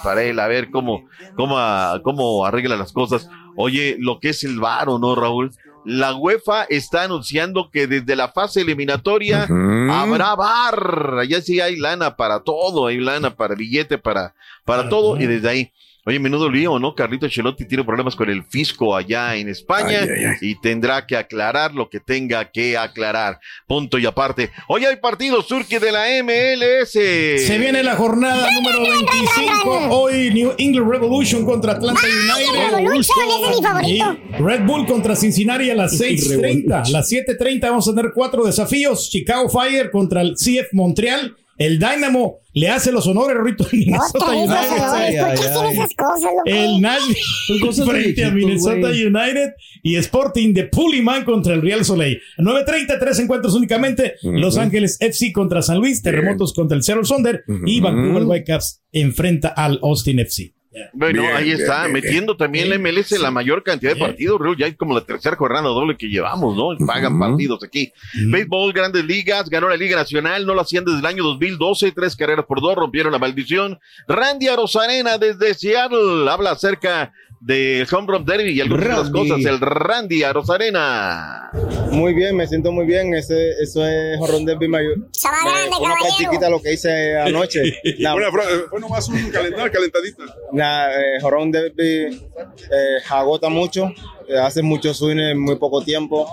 para, 0.03 0.23
él, 0.23 0.39
a 0.39 0.47
ver 0.47 0.69
cómo, 0.71 1.07
cómo, 1.35 1.57
cómo 2.03 2.45
arregla 2.45 2.75
las 2.77 2.91
cosas. 2.91 3.29
Oye, 3.55 3.95
lo 3.99 4.19
que 4.19 4.29
es 4.29 4.43
el 4.43 4.59
VAR, 4.59 4.89
¿o 4.89 4.99
no, 4.99 5.15
Raúl? 5.15 5.51
La 5.85 6.15
UEFA 6.15 6.63
está 6.63 7.03
anunciando 7.03 7.69
que 7.69 7.85
desde 7.85 8.15
la 8.15 8.29
fase 8.29 8.61
eliminatoria 8.61 9.43
habrá 9.91 10.35
VAR. 10.35 11.19
Allá 11.19 11.41
sí 11.41 11.61
hay 11.61 11.75
lana 11.75 12.15
para 12.15 12.41
todo, 12.41 12.87
hay 12.87 12.97
lana 12.97 13.35
para 13.35 13.53
billete, 13.53 13.99
para, 13.99 14.33
para 14.65 14.89
todo, 14.89 15.19
y 15.19 15.27
desde 15.27 15.49
ahí. 15.49 15.71
Oye, 16.07 16.19
menudo 16.19 16.51
lío, 16.51 16.77
¿no? 16.77 16.93
Carlito 16.93 17.27
Chelotti 17.27 17.65
tiene 17.65 17.83
problemas 17.83 18.15
con 18.15 18.29
el 18.29 18.43
fisco 18.43 18.95
allá 18.95 19.35
en 19.35 19.49
España 19.49 20.01
Ay, 20.03 20.09
ay, 20.15 20.23
ay. 20.25 20.35
y 20.39 20.61
tendrá 20.61 21.07
que 21.07 21.17
aclarar 21.17 21.73
lo 21.73 21.89
que 21.89 21.99
tenga 21.99 22.45
que 22.51 22.77
aclarar. 22.77 23.39
Punto 23.65 23.97
y 23.97 24.05
aparte. 24.05 24.51
Hoy 24.67 24.85
hay 24.85 24.97
partido 24.97 25.41
surque 25.41 25.79
de 25.79 25.91
la 25.91 26.05
MLS. 26.23 26.91
Se 26.91 27.57
viene 27.57 27.81
la 27.81 27.95
jornada 27.95 28.47
número 28.51 28.81
25. 28.83 29.87
Hoy 29.89 30.31
New 30.31 30.53
England 30.59 30.91
Revolution 30.91 31.43
contra 31.43 31.71
Atlanta 31.71 32.01
United. 32.03 32.75
Revolution, 32.75 33.17
ese 33.27 33.49
es 33.51 33.57
mi 33.57 33.63
favorito. 33.63 34.17
Y 34.37 34.43
Red 34.43 34.61
Bull 34.65 34.85
contra 34.85 35.15
Cincinnati 35.15 35.71
a 35.71 35.75
las 35.75 35.99
6:30. 35.99 36.83
A 36.85 36.89
las 36.91 37.09
7:30 37.09 37.61
vamos 37.69 37.87
a 37.89 37.95
tener 37.95 38.11
cuatro 38.13 38.45
desafíos. 38.45 39.09
Chicago 39.09 39.49
Fire 39.49 39.89
contra 39.89 40.21
el 40.21 40.35
CF 40.35 40.71
Montreal. 40.73 41.35
El 41.57 41.79
Dynamo 41.79 42.39
le 42.53 42.69
hace 42.69 42.91
los 42.91 43.05
honores, 43.07 43.37
Rito, 43.43 43.65
Minnesota 43.71 44.31
United. 44.31 44.51
honores, 44.51 45.15
¿por 45.19 45.33
qué 45.33 45.47
hacen 45.47 45.65
esas 45.67 45.93
cosas, 45.95 46.21
loco? 46.23 46.41
El 46.45 46.81
Nashville 46.81 47.85
frente 47.85 48.25
a 48.25 48.31
Minnesota. 48.31 48.87
United 48.89 49.53
y 49.83 49.95
Sporting 49.97 50.53
de 50.53 50.65
Puliman 50.65 51.23
contra 51.23 51.53
el 51.53 51.61
Real 51.61 51.85
Soleil. 51.85 52.19
A 52.37 52.41
9.30, 52.41 52.99
tres 52.99 53.19
encuentros 53.19 53.53
únicamente. 53.53 54.15
Los 54.23 54.57
Ángeles 54.57 54.97
FC 54.99 55.31
contra 55.31 55.61
San 55.61 55.77
Luis, 55.77 56.01
Terremotos 56.01 56.53
contra 56.53 56.75
el 56.75 56.83
Seattle 56.83 57.05
Sonder 57.05 57.43
y 57.65 57.79
Vancouver 57.79 58.23
Whitecaps 58.23 58.81
enfrenta 58.91 59.49
al 59.49 59.79
Austin 59.83 60.19
FC. 60.19 60.54
Bueno, 60.93 61.21
Bien, 61.21 61.35
ahí 61.35 61.45
bien, 61.45 61.61
está, 61.61 61.83
bien, 61.83 61.93
metiendo 61.93 62.35
también 62.35 62.69
la 62.69 62.77
MLS 62.77 63.11
la 63.19 63.31
mayor 63.31 63.63
cantidad 63.63 63.93
de 63.93 63.99
partidos, 63.99 64.39
ya 64.57 64.67
es 64.67 64.75
como 64.75 64.93
la 64.93 65.01
tercera 65.01 65.35
jornada 65.35 65.67
doble 65.69 65.95
que 65.95 66.07
llevamos, 66.07 66.55
¿no? 66.55 66.85
Pagan 66.85 67.17
partidos 67.17 67.63
aquí. 67.63 67.91
Béisbol, 68.13 68.73
grandes 68.73 69.05
ligas, 69.05 69.49
ganó 69.49 69.69
la 69.69 69.77
Liga 69.77 69.95
Nacional, 69.95 70.45
no 70.45 70.53
lo 70.53 70.61
hacían 70.61 70.83
desde 70.83 70.99
el 70.99 71.05
año 71.05 71.23
2012, 71.23 71.91
tres 71.91 72.15
carreras 72.15 72.45
por 72.45 72.61
dos, 72.61 72.75
rompieron 72.75 73.11
la 73.11 73.19
maldición. 73.19 73.79
Randy 74.07 74.47
Arozarena 74.47 75.17
desde 75.17 75.53
Seattle 75.53 76.29
habla 76.29 76.51
acerca 76.51 77.13
del 77.39 77.87
Home 77.93 78.07
Run 78.07 78.25
Derby 78.25 78.51
y 78.51 78.61
algunas 78.61 78.85
otras 78.99 79.09
cosas, 79.11 79.45
el 79.45 79.59
Randy 79.59 80.23
Arozarena. 80.23 81.51
Muy 81.91 82.13
bien, 82.13 82.35
me 82.35 82.47
siento 82.47 82.71
muy 82.71 82.85
bien. 82.85 83.13
Ese, 83.13 83.51
eso 83.61 83.85
es 83.85 84.17
Jorrón 84.19 84.45
Derby 84.45 84.67
mayor. 84.67 84.95
Grande, 85.23 85.75
Una 85.79 85.95
practiquita 86.01 86.49
lo 86.49 86.61
que 86.61 86.73
hice 86.73 87.17
anoche. 87.19 87.61
La- 87.99 88.13
Bueno, 88.13 88.31
fue- 88.31 88.67
fue 88.69 88.79
nomás 88.79 89.07
un 89.09 89.29
calentar, 89.29 89.71
calentadita. 89.71 90.23
la, 90.53 90.91
eh, 90.93 91.21
Jorrón 91.21 91.51
Derby 91.51 91.81
eh, 91.81 92.97
agota 93.09 93.49
mucho, 93.49 93.91
eh, 94.27 94.37
hace 94.39 94.61
muchos 94.61 94.97
swings 94.97 95.21
en 95.21 95.39
muy 95.39 95.55
poco 95.57 95.81
tiempo 95.83 96.27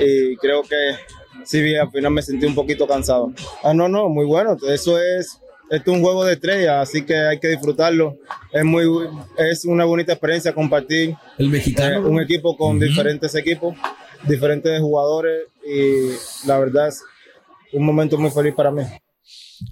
y 0.00 0.36
creo 0.36 0.62
que 0.62 0.76
sí, 1.44 1.74
al 1.76 1.90
final 1.90 2.10
me 2.12 2.22
sentí 2.22 2.46
un 2.46 2.54
poquito 2.54 2.86
cansado. 2.86 3.32
Ah, 3.62 3.72
no, 3.74 3.88
no, 3.88 4.08
muy 4.08 4.26
bueno. 4.26 4.56
Eso 4.68 4.98
es, 5.00 5.40
esto 5.76 5.90
es 5.90 5.96
un 5.96 6.02
juego 6.02 6.24
de 6.24 6.34
estrellas, 6.34 6.88
así 6.88 7.04
que 7.04 7.16
hay 7.16 7.38
que 7.38 7.48
disfrutarlo. 7.48 8.16
Es 8.52 8.64
muy, 8.64 8.84
es 9.36 9.64
una 9.64 9.84
bonita 9.84 10.12
experiencia 10.12 10.54
compartir 10.54 11.16
El 11.38 11.48
mexicano. 11.48 11.96
eh, 11.96 12.10
un 12.10 12.20
equipo 12.20 12.56
con 12.56 12.78
diferentes 12.78 13.34
equipos, 13.34 13.74
diferentes 14.26 14.80
jugadores 14.80 15.42
y 15.66 16.46
la 16.46 16.58
verdad 16.58 16.88
es 16.88 17.02
un 17.72 17.84
momento 17.84 18.18
muy 18.18 18.30
feliz 18.30 18.54
para 18.54 18.70
mí. 18.70 18.82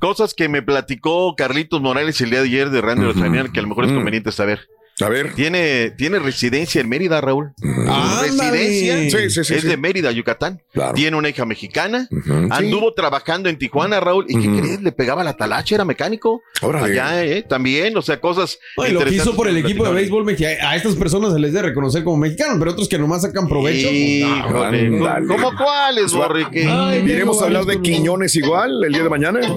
Cosas 0.01 0.35
que 0.35 0.49
me 0.49 0.63
platicó 0.63 1.35
Carlitos 1.37 1.81
Morales 1.81 2.21
el 2.21 2.31
día 2.31 2.41
de 2.41 2.49
ayer 2.49 2.71
de 2.71 2.81
Randy 2.81 3.05
Arozarena, 3.05 3.53
que 3.53 3.61
a 3.61 3.63
lo 3.63 3.69
mejor 3.69 3.85
es 3.85 3.93
conveniente 3.93 4.33
saber. 4.33 4.61
A 5.01 5.09
ver. 5.09 5.35
Tiene, 5.35 5.91
tiene 5.91 6.19
residencia 6.19 6.81
en 6.81 6.89
Mérida, 6.89 7.21
Raúl. 7.21 7.53
Ándale. 7.63 8.51
Residencia 8.51 9.21
Sí, 9.21 9.31
sí, 9.31 9.45
sí, 9.45 9.55
es 9.55 9.63
sí. 9.63 9.69
de 9.69 9.77
Mérida, 9.77 10.13
Yucatán. 10.13 10.61
Claro. 10.73 10.95
Tiene 10.95 11.17
una 11.17 11.29
hija 11.29 11.45
mexicana. 11.45 12.09
Anduvo 12.51 12.93
trabajando 12.95 13.49
en 13.49 13.59
Tijuana, 13.59 14.01
Raúl. 14.01 14.27
¿Y 14.29 14.41
qué 14.41 14.61
crees? 14.61 14.83
Le 14.83 14.93
pegaba 14.93 15.25
la 15.25 15.37
talacha, 15.37 15.75
era 15.75 15.85
mecánico. 15.85 16.43
Órale. 16.61 16.93
Allá, 17.01 17.25
¿eh? 17.25 17.43
También, 17.43 17.97
o 17.97 18.03
sea, 18.03 18.21
cosas. 18.21 18.59
Oye, 18.77 18.93
lo 18.93 19.01
que 19.05 19.15
hizo 19.15 19.35
por 19.35 19.49
el 19.49 19.57
equipo 19.57 19.85
de 19.85 19.93
béisbol 19.93 20.25
mexicano. 20.25 20.57
A 20.69 20.77
estas 20.77 20.95
personas 20.95 21.33
se 21.33 21.39
les 21.41 21.53
debe 21.53 21.69
reconocer 21.69 22.05
como 22.05 22.19
mexicanos, 22.19 22.57
pero 22.59 22.71
otros 22.73 22.89
que 22.89 22.99
nomás 22.99 23.23
sacan 23.23 23.49
provecho. 23.49 23.89
pues, 23.89 24.21
no, 24.21 24.37
Híjole, 24.37 24.87
ándale. 24.87 25.27
¿Cómo 25.27 25.53
cuáles, 25.57 26.13
Borrique? 26.13 26.63
¿Iremos 27.05 27.41
a 27.43 27.47
hablar 27.47 27.65
de 27.65 27.81
Quiñones 27.81 28.37
igual 28.37 28.85
el 28.85 28.93
día 28.93 29.03
de 29.03 29.09
mañana? 29.11 29.41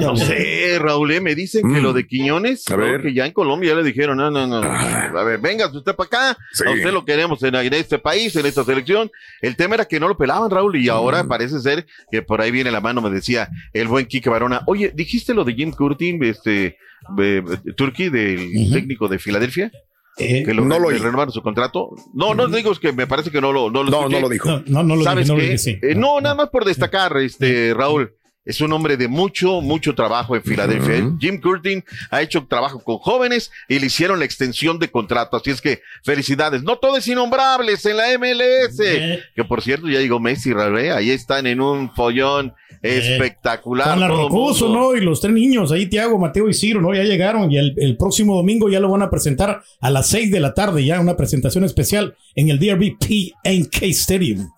No 0.00 0.16
sé, 0.16 0.78
Raúl, 0.78 1.10
¿eh? 1.12 1.20
me 1.20 1.34
dicen 1.34 1.72
que 1.72 1.80
lo 1.80 1.92
de 1.92 2.06
Quiñones, 2.06 2.64
Mm. 2.68 2.72
A 2.72 2.76
ver. 2.76 2.96
Ah. 3.00 3.02
que 3.02 3.14
ya 3.14 3.26
en 3.26 3.32
Colombia 3.32 3.70
ya 3.70 3.76
le 3.76 3.82
dijeron, 3.84 4.09
no, 4.14 4.30
no, 4.30 4.46
no, 4.46 4.62
a 4.62 5.22
ver, 5.24 5.38
venga 5.40 5.66
usted 5.66 5.94
para 5.94 6.06
acá, 6.06 6.38
Sí. 6.52 6.64
a 6.66 6.70
usted 6.72 6.92
lo 6.92 7.04
queremos 7.04 7.42
en, 7.42 7.54
en 7.54 7.74
este 7.74 7.98
país, 7.98 8.34
en 8.36 8.46
esta 8.46 8.64
selección. 8.64 9.10
El 9.40 9.56
tema 9.56 9.74
era 9.76 9.84
que 9.86 9.98
no 10.00 10.08
lo 10.08 10.16
pelaban, 10.16 10.50
Raúl, 10.50 10.76
y 10.76 10.86
Mm. 10.88 10.90
ahora 10.90 11.24
parece 11.24 11.58
ser 11.60 11.86
que 12.10 12.22
por 12.22 12.40
ahí 12.40 12.50
viene 12.50 12.70
la 12.70 12.80
mano, 12.80 13.00
me 13.00 13.10
decía 13.10 13.48
el 13.72 13.88
buen 13.88 14.06
Quique 14.06 14.28
Barona. 14.30 14.62
Oye, 14.66 14.92
¿dijiste 14.94 15.34
lo 15.34 15.44
de 15.44 15.54
Jim 15.54 15.70
Curtin, 15.72 16.22
este, 16.24 16.76
eh, 17.18 17.42
Turkey, 17.76 18.08
del 18.10 18.70
técnico 18.72 19.08
de 19.08 19.18
Filadelfia? 19.18 19.70
Eh, 20.18 20.42
que 20.44 20.52
lo, 20.52 20.64
no 20.66 20.78
lo 20.78 20.90
renovaron 20.90 21.32
su 21.32 21.40
contrato. 21.40 21.90
No, 22.12 22.34
no 22.34 22.46
digo, 22.48 22.72
es 22.72 22.78
que 22.78 22.92
me 22.92 23.06
parece 23.06 23.30
que 23.30 23.40
no 23.40 23.52
lo, 23.52 23.70
no 23.70 23.82
lo 23.84 23.90
No, 24.08 24.20
lo 24.20 24.28
dijo. 24.28 24.50
No, 24.50 24.62
no, 24.66 24.82
no 24.82 24.96
lo 24.96 25.04
¿Sabes 25.04 25.26
dije, 25.26 25.32
no 25.32 25.34
lo 25.36 25.40
qué? 25.40 25.46
dije, 25.52 25.58
sí. 25.58 25.78
Eh, 25.80 25.94
no, 25.94 26.20
nada 26.20 26.34
más 26.34 26.48
por 26.50 26.64
destacar, 26.66 27.16
este, 27.18 27.72
Raúl. 27.74 28.12
Es 28.42 28.62
un 28.62 28.72
hombre 28.72 28.96
de 28.96 29.06
mucho, 29.06 29.60
mucho 29.60 29.94
trabajo 29.94 30.34
en 30.34 30.42
Filadelfia. 30.42 30.96
¿eh? 30.96 31.10
Jim 31.20 31.40
Curtin 31.40 31.84
ha 32.10 32.22
hecho 32.22 32.46
trabajo 32.46 32.82
con 32.82 32.96
jóvenes 32.96 33.50
y 33.68 33.78
le 33.78 33.86
hicieron 33.86 34.18
la 34.18 34.24
extensión 34.24 34.78
de 34.78 34.90
contrato. 34.90 35.36
Así 35.36 35.50
es 35.50 35.60
que 35.60 35.82
felicidades. 36.02 36.62
No 36.62 36.78
todo 36.78 36.96
es 36.96 37.06
innombrables 37.06 37.84
en 37.84 37.98
la 37.98 38.04
MLS. 38.18 38.80
Eh. 38.80 39.20
Que 39.36 39.44
por 39.44 39.60
cierto, 39.60 39.88
ya 39.88 40.00
llegó 40.00 40.18
Messi, 40.20 40.54
Raúl. 40.54 40.78
¿eh? 40.78 40.90
Ahí 40.90 41.10
están 41.10 41.46
en 41.46 41.60
un 41.60 41.94
follón 41.94 42.54
espectacular. 42.80 43.90
Con 43.90 44.00
la. 44.00 44.08
¿no? 44.08 44.96
Y 44.96 45.02
los 45.02 45.20
tres 45.20 45.34
niños, 45.34 45.70
ahí 45.70 45.86
Tiago, 45.86 46.18
Mateo 46.18 46.48
y 46.48 46.54
Ciro, 46.54 46.80
¿no? 46.80 46.94
Ya 46.94 47.02
llegaron 47.02 47.52
y 47.52 47.58
el, 47.58 47.74
el 47.76 47.98
próximo 47.98 48.36
domingo 48.36 48.70
ya 48.70 48.80
lo 48.80 48.88
van 48.88 49.02
a 49.02 49.10
presentar 49.10 49.62
a 49.80 49.90
las 49.90 50.08
6 50.08 50.30
de 50.30 50.40
la 50.40 50.54
tarde, 50.54 50.82
ya 50.82 50.98
una 50.98 51.16
presentación 51.16 51.64
especial 51.64 52.16
en 52.34 52.48
el 52.48 52.58
DRB 52.58 52.96
PNK 52.98 53.82
Stadium. 53.82 54.48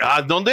¿A 0.00 0.22
dónde? 0.22 0.52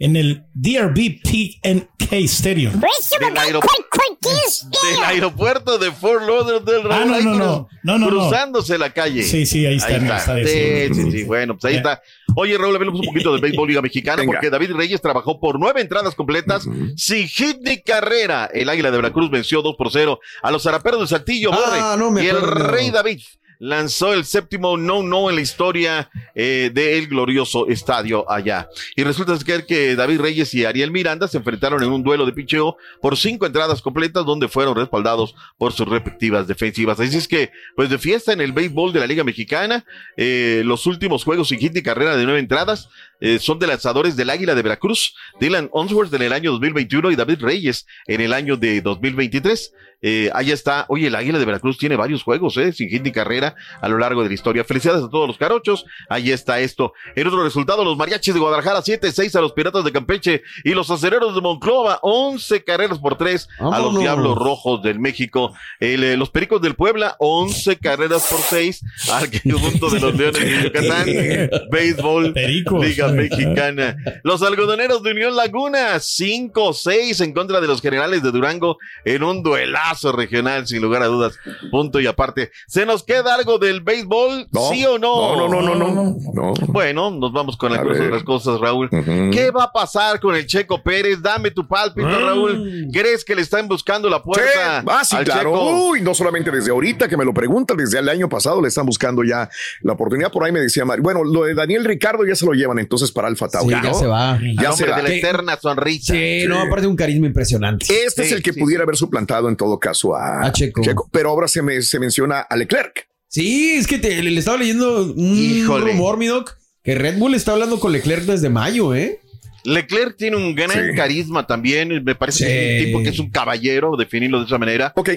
En 0.00 0.16
el 0.16 0.44
DRB 0.54 1.20
PNK 1.22 2.12
Stadium. 2.24 2.72
Del, 2.80 3.36
aero- 3.36 3.60
del 4.82 5.04
aeropuerto 5.04 5.78
de 5.78 5.92
Fort 5.92 6.22
Lauderdale. 6.26 6.82
Ah, 6.90 7.04
no, 7.06 7.20
no, 7.20 7.34
no. 7.34 7.68
No, 7.82 7.98
no, 7.98 7.98
no. 7.98 8.08
Cruzándose 8.08 8.78
la 8.78 8.92
calle. 8.94 9.22
Sí, 9.22 9.44
sí, 9.44 9.66
ahí 9.66 9.76
está, 9.76 9.88
Ahí 9.88 9.94
está. 9.96 10.16
está, 10.40 10.94
sí, 10.94 10.94
sí. 11.02 11.12
sí. 11.12 11.24
Bueno, 11.24 11.54
pues 11.56 11.66
ahí 11.66 11.74
Ya. 11.74 11.78
está. 11.80 12.02
Oye, 12.34 12.56
Raúl, 12.56 12.74
hablemos 12.76 12.98
un 13.00 13.06
poquito 13.06 13.30
del 13.32 13.40
béisbol 13.42 13.68
Liga 13.68 13.82
Mexicana, 13.82 14.22
Venga. 14.22 14.32
porque 14.32 14.48
David 14.50 14.72
Reyes 14.72 15.00
trabajó 15.02 15.38
por 15.38 15.58
nueve 15.60 15.80
entradas 15.82 16.14
completas 16.14 16.66
sin 16.96 17.28
hit 17.28 17.58
ni 17.60 17.82
carrera. 17.82 18.48
El 18.52 18.68
Águila 18.70 18.90
de 18.90 18.96
Veracruz 18.96 19.30
venció 19.30 19.60
2 19.62 19.74
por 19.76 19.90
0 19.92 20.18
a 20.42 20.50
los 20.50 20.62
zaraperos 20.62 21.00
de 21.00 21.06
Saltillo, 21.08 21.50
Ah, 21.52 21.56
Borre, 21.58 21.98
no 21.98 22.10
me 22.10 22.24
y 22.24 22.28
el 22.28 22.36
acuerdo. 22.38 22.68
Rey 22.68 22.90
David 22.90 23.20
lanzó 23.60 24.14
el 24.14 24.24
séptimo 24.24 24.76
no-no 24.76 25.28
en 25.28 25.36
la 25.36 25.42
historia 25.42 26.10
eh, 26.34 26.70
del 26.74 27.06
glorioso 27.06 27.68
estadio 27.68 28.28
allá. 28.28 28.68
Y 28.96 29.04
resulta 29.04 29.36
ser 29.36 29.66
que 29.66 29.94
David 29.94 30.20
Reyes 30.20 30.52
y 30.54 30.64
Ariel 30.64 30.90
Miranda 30.90 31.28
se 31.28 31.36
enfrentaron 31.36 31.82
en 31.82 31.90
un 31.90 32.02
duelo 32.02 32.26
de 32.26 32.32
picheo 32.32 32.78
por 33.00 33.16
cinco 33.16 33.46
entradas 33.46 33.82
completas 33.82 34.24
donde 34.24 34.48
fueron 34.48 34.74
respaldados 34.74 35.34
por 35.58 35.72
sus 35.72 35.86
respectivas 35.86 36.48
defensivas. 36.48 36.98
Así 36.98 37.16
es 37.16 37.28
que, 37.28 37.52
pues 37.76 37.90
de 37.90 37.98
fiesta 37.98 38.32
en 38.32 38.40
el 38.40 38.52
béisbol 38.52 38.92
de 38.92 39.00
la 39.00 39.06
Liga 39.06 39.24
Mexicana, 39.24 39.84
eh, 40.16 40.62
los 40.64 40.86
últimos 40.86 41.22
juegos 41.22 41.48
sin 41.48 41.60
hit 41.60 41.74
ni 41.74 41.82
carrera 41.82 42.16
de 42.16 42.24
nueve 42.24 42.40
entradas 42.40 42.88
eh, 43.20 43.38
son 43.38 43.58
de 43.58 43.66
lanzadores 43.66 44.16
del 44.16 44.30
Águila 44.30 44.54
de 44.54 44.62
Veracruz, 44.62 45.14
Dylan 45.40 45.68
Onsworth 45.72 46.12
en 46.14 46.22
el 46.22 46.32
año 46.32 46.52
2021 46.52 47.10
y 47.10 47.16
David 47.16 47.40
Reyes 47.40 47.86
en 48.06 48.20
el 48.20 48.32
año 48.32 48.56
de 48.56 48.80
2023. 48.80 49.72
Eh, 50.02 50.30
ahí 50.32 50.50
está. 50.50 50.86
Oye, 50.88 51.08
el 51.08 51.14
Águila 51.14 51.38
de 51.38 51.44
Veracruz 51.44 51.76
tiene 51.76 51.96
varios 51.96 52.22
juegos, 52.22 52.56
¿eh? 52.56 52.72
Sin 52.72 52.88
hit 52.88 53.02
ni 53.02 53.12
carrera 53.12 53.54
a 53.80 53.88
lo 53.88 53.98
largo 53.98 54.22
de 54.22 54.28
la 54.28 54.34
historia. 54.34 54.64
Felicidades 54.64 55.04
a 55.04 55.10
todos 55.10 55.26
los 55.26 55.36
carochos. 55.36 55.84
Ahí 56.08 56.30
está 56.30 56.60
esto. 56.60 56.94
En 57.14 57.26
otro 57.26 57.42
resultado, 57.44 57.84
los 57.84 57.96
mariachis 57.96 58.32
de 58.32 58.40
Guadalajara 58.40 58.80
7-6 58.80 59.34
a 59.36 59.40
los 59.40 59.52
piratas 59.52 59.84
de 59.84 59.92
Campeche 59.92 60.42
y 60.64 60.70
los 60.70 60.90
acereros 60.90 61.34
de 61.34 61.40
Monclova 61.40 61.98
11 62.02 62.64
carreras 62.64 62.98
por 62.98 63.18
3 63.18 63.48
a 63.58 63.78
los 63.78 63.98
diablos 63.98 64.38
rojos 64.38 64.82
del 64.82 64.98
México. 64.98 65.52
El, 65.78 66.02
eh, 66.02 66.16
los 66.16 66.30
pericos 66.30 66.62
del 66.62 66.74
Puebla 66.74 67.16
11 67.18 67.76
carreras 67.78 68.26
por 68.30 68.40
6 68.40 68.82
al 69.12 69.30
conjunto 69.30 69.90
de 69.90 70.00
los 70.00 70.14
leones 70.14 70.40
de 70.40 70.62
Yucatán. 70.64 71.06
Béisbol, 71.70 72.32
Liga 72.34 73.09
Mexicana. 73.12 73.96
Los 74.22 74.42
algodoneros 74.42 75.02
de 75.02 75.12
Unión 75.12 75.36
Laguna 75.36 75.96
5-6 75.96 77.22
en 77.24 77.32
contra 77.32 77.60
de 77.60 77.66
los 77.66 77.80
generales 77.80 78.22
de 78.22 78.30
Durango 78.30 78.78
en 79.04 79.22
un 79.22 79.42
duelazo 79.42 80.12
regional, 80.12 80.66
sin 80.66 80.82
lugar 80.82 81.02
a 81.02 81.06
dudas. 81.06 81.38
Punto 81.70 82.00
y 82.00 82.06
aparte. 82.06 82.50
¿Se 82.66 82.86
nos 82.86 83.02
queda 83.02 83.34
algo 83.34 83.58
del 83.58 83.80
béisbol? 83.80 84.46
¿Sí 84.72 84.84
o 84.86 84.98
no? 84.98 85.36
No, 85.36 85.48
no, 85.48 85.62
no, 85.62 85.74
no, 85.74 85.88
no. 85.94 86.16
no. 86.34 86.54
Bueno, 86.68 87.10
nos 87.10 87.32
vamos 87.32 87.56
con 87.56 87.72
la 87.72 87.82
cosa 87.82 88.02
de 88.02 88.10
las 88.10 88.22
cosas, 88.22 88.60
Raúl. 88.60 88.88
¿Qué 88.90 89.50
va 89.50 89.64
a 89.64 89.72
pasar 89.72 90.20
con 90.20 90.34
el 90.34 90.46
Checo 90.46 90.82
Pérez? 90.82 91.20
Dame 91.22 91.50
tu 91.50 91.66
pálpito, 91.66 92.08
Mm. 92.08 92.24
Raúl. 92.24 92.88
¿Crees 92.92 93.24
que 93.24 93.34
le 93.34 93.42
están 93.42 93.68
buscando 93.68 94.08
la 94.08 94.22
puerta 94.22 94.80
Sí, 94.80 94.86
ah, 94.88 95.04
sí, 95.04 95.16
al 95.16 95.24
claro. 95.24 95.52
Checo? 95.52 95.88
Uy, 95.90 96.00
no 96.02 96.14
solamente 96.14 96.50
desde 96.50 96.70
ahorita 96.70 97.08
que 97.08 97.16
me 97.16 97.24
lo 97.24 97.32
preguntan, 97.32 97.76
desde 97.76 97.98
el 97.98 98.08
año 98.08 98.28
pasado 98.28 98.60
le 98.60 98.68
están 98.68 98.86
buscando 98.86 99.22
ya 99.22 99.48
la 99.82 99.92
oportunidad. 99.92 100.30
Por 100.32 100.44
ahí 100.44 100.52
me 100.52 100.60
decía 100.60 100.84
Mario. 100.84 101.02
Bueno, 101.02 101.24
lo 101.24 101.44
de 101.44 101.54
Daniel 101.54 101.84
Ricardo 101.84 102.24
ya 102.26 102.34
se 102.34 102.44
lo 102.46 102.52
llevan 102.52 102.78
entonces 102.78 102.99
para 103.12 103.28
Alfa 103.28 103.48
Tauri. 103.48 103.74
Sí, 103.74 103.80
ya 103.82 103.88
¿no? 103.90 103.94
se 103.98 104.06
va. 104.06 104.38
Ya 104.56 104.62
se 104.62 104.68
hombre 104.84 104.90
va. 104.90 104.96
de 104.98 105.02
la 105.02 105.08
¿Qué? 105.08 105.18
eterna 105.18 105.58
sonrisa. 105.60 106.12
Sí, 106.14 106.44
no, 106.46 106.58
aparte 106.60 106.82
de 106.82 106.86
un 106.88 106.96
carisma 106.96 107.26
impresionante. 107.26 107.86
Este 108.06 108.22
es 108.22 108.28
Sí, 108.28 108.34
el 108.34 108.42
que 108.42 108.52
sí, 108.52 108.60
pudiera 108.60 108.82
haber 108.82 108.96
suplantado 108.96 109.48
en 109.48 109.56
todo 109.56 109.78
caso 109.78 110.14
a, 110.14 110.44
A 110.46 110.52
Checo. 110.52 111.08
Pero 111.10 111.30
ahora 111.30 111.48
se, 111.48 111.62
me, 111.62 111.80
se 111.82 111.98
menciona 111.98 112.40
a 112.40 112.56
Leclerc. 112.56 113.08
Sí, 113.28 113.70
es 113.76 113.86
que 113.86 113.98
te- 113.98 114.22
le, 114.22 114.38
estaba 114.38 114.58
leyendo 114.58 115.04
un 115.14 115.34
Híjole. 115.36 115.92
rumor, 115.92 116.18
mi 116.18 116.26
doc, 116.26 116.56
que 116.82 116.94
Red 116.94 117.18
Bull 117.18 117.34
está 117.34 117.52
hablando 117.52 117.78
con 117.80 117.92
Leclerc 117.92 118.24
desde 118.24 118.48
mayo, 118.50 118.94
¿eh? 118.94 119.20
Leclerc 119.64 120.16
tiene 120.16 120.36
un 120.36 120.54
gran 120.54 120.70
Sí. 120.70 120.96
carisma 120.96 121.46
también. 121.46 122.02
Me 122.02 122.14
parece 122.14 122.46
que 122.46 122.50
es 122.50 122.78
Sí. 122.78 122.78
un 122.80 122.86
tipo 122.86 123.02
que 123.02 123.08
es 123.10 123.18
un 123.18 123.30
caballero, 123.30 123.96
definirlo 123.96 124.40
de 124.40 124.46
esa 124.46 124.58
manera. 124.58 124.92
Ok. 124.96 125.10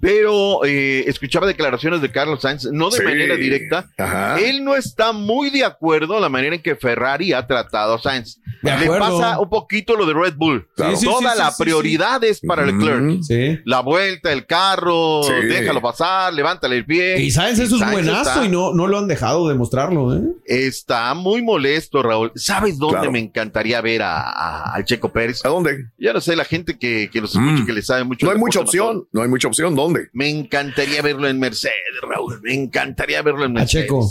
Pero 0.00 0.64
eh, 0.64 1.04
escuchaba 1.06 1.46
declaraciones 1.46 2.00
de 2.00 2.10
Carlos 2.10 2.40
Sainz, 2.42 2.64
no 2.72 2.88
de 2.90 2.98
Sí. 2.98 3.02
manera 3.04 3.36
directa. 3.36 3.86
Ajá. 3.98 4.40
Él 4.40 4.64
no 4.64 4.74
está 4.76 5.12
muy 5.12 5.50
de 5.50 5.64
acuerdo 5.64 6.16
a 6.16 6.20
la 6.20 6.28
manera 6.28 6.54
en 6.56 6.62
que 6.62 6.74
Ferrari 6.76 7.32
ha 7.32 7.46
tratado 7.46 7.94
a 7.94 7.98
Sainz. 8.00 8.40
De 8.62 8.76
Le 8.78 8.86
pasa 8.88 9.40
un 9.40 9.48
poquito 9.48 9.96
lo 9.96 10.04
de 10.06 10.12
Red 10.12 10.34
Bull. 10.36 10.68
Claro. 10.76 10.92
Sí, 10.96 11.00
sí, 11.00 11.06
Toda 11.06 11.32
sí, 11.32 11.38
la 11.38 11.46
sí, 11.50 11.54
sí, 11.56 11.62
prioridad 11.62 12.22
es 12.24 12.40
para. 12.40 12.66
Leclerc. 12.66 13.22
Sí. 13.22 13.58
La 13.64 13.80
vuelta, 13.80 14.32
el 14.32 14.46
carro, 14.46 15.22
Sí. 15.22 15.32
déjalo 15.46 15.80
pasar, 15.80 16.32
levántale 16.34 16.76
el 16.76 16.84
pie. 16.84 17.20
Y 17.20 17.30
Sainz 17.30 17.58
eso 17.58 17.76
es 17.76 17.80
Sainz 17.80 17.92
buenazo 17.94 18.30
está- 18.30 18.44
y 18.44 18.48
no, 18.48 18.72
no 18.74 18.86
lo 18.86 18.98
han 18.98 19.08
dejado 19.08 19.48
demostrarlo, 19.48 20.14
¿eh? 20.14 20.20
Está 20.46 21.14
muy 21.14 21.42
molesto, 21.42 22.02
Raúl. 22.02 22.32
¿Sabes 22.34 22.78
dónde 22.78 22.96
Claro. 22.98 23.12
me 23.12 23.18
encantaría 23.20 23.80
ver 23.80 24.02
a, 24.02 24.20
a- 24.20 24.74
al 24.74 24.84
Checo 24.84 25.10
Pérez? 25.10 25.44
¿A 25.44 25.48
dónde? 25.48 25.86
Ya 25.98 26.12
no 26.12 26.20
sé, 26.20 26.36
la 26.36 26.44
gente 26.44 26.78
que, 26.78 27.08
que 27.10 27.20
nos 27.20 27.30
escucha, 27.34 27.62
Mm. 27.62 27.66
que 27.66 27.72
le 27.72 27.82
sabe 27.82 28.04
mucho. 28.04 28.26
No 28.26 28.32
hay 28.32 28.38
mucha 28.38 28.60
opción. 28.60 29.06
No 29.12 29.22
hay 29.22 29.28
mucha 29.28 29.48
opción. 29.48 29.74
¿Dónde? 29.74 30.08
Me 30.12 30.28
encantaría 30.28 31.00
verlo 31.02 31.28
en 31.28 31.38
Mercedes, 31.38 31.74
Raúl. 32.02 32.40
Me 32.42 32.54
encantaría 32.54 33.22
verlo 33.22 33.44
en 33.44 33.52
A 33.52 33.60
Mercedes. 33.60 33.84
Checo. 33.86 34.10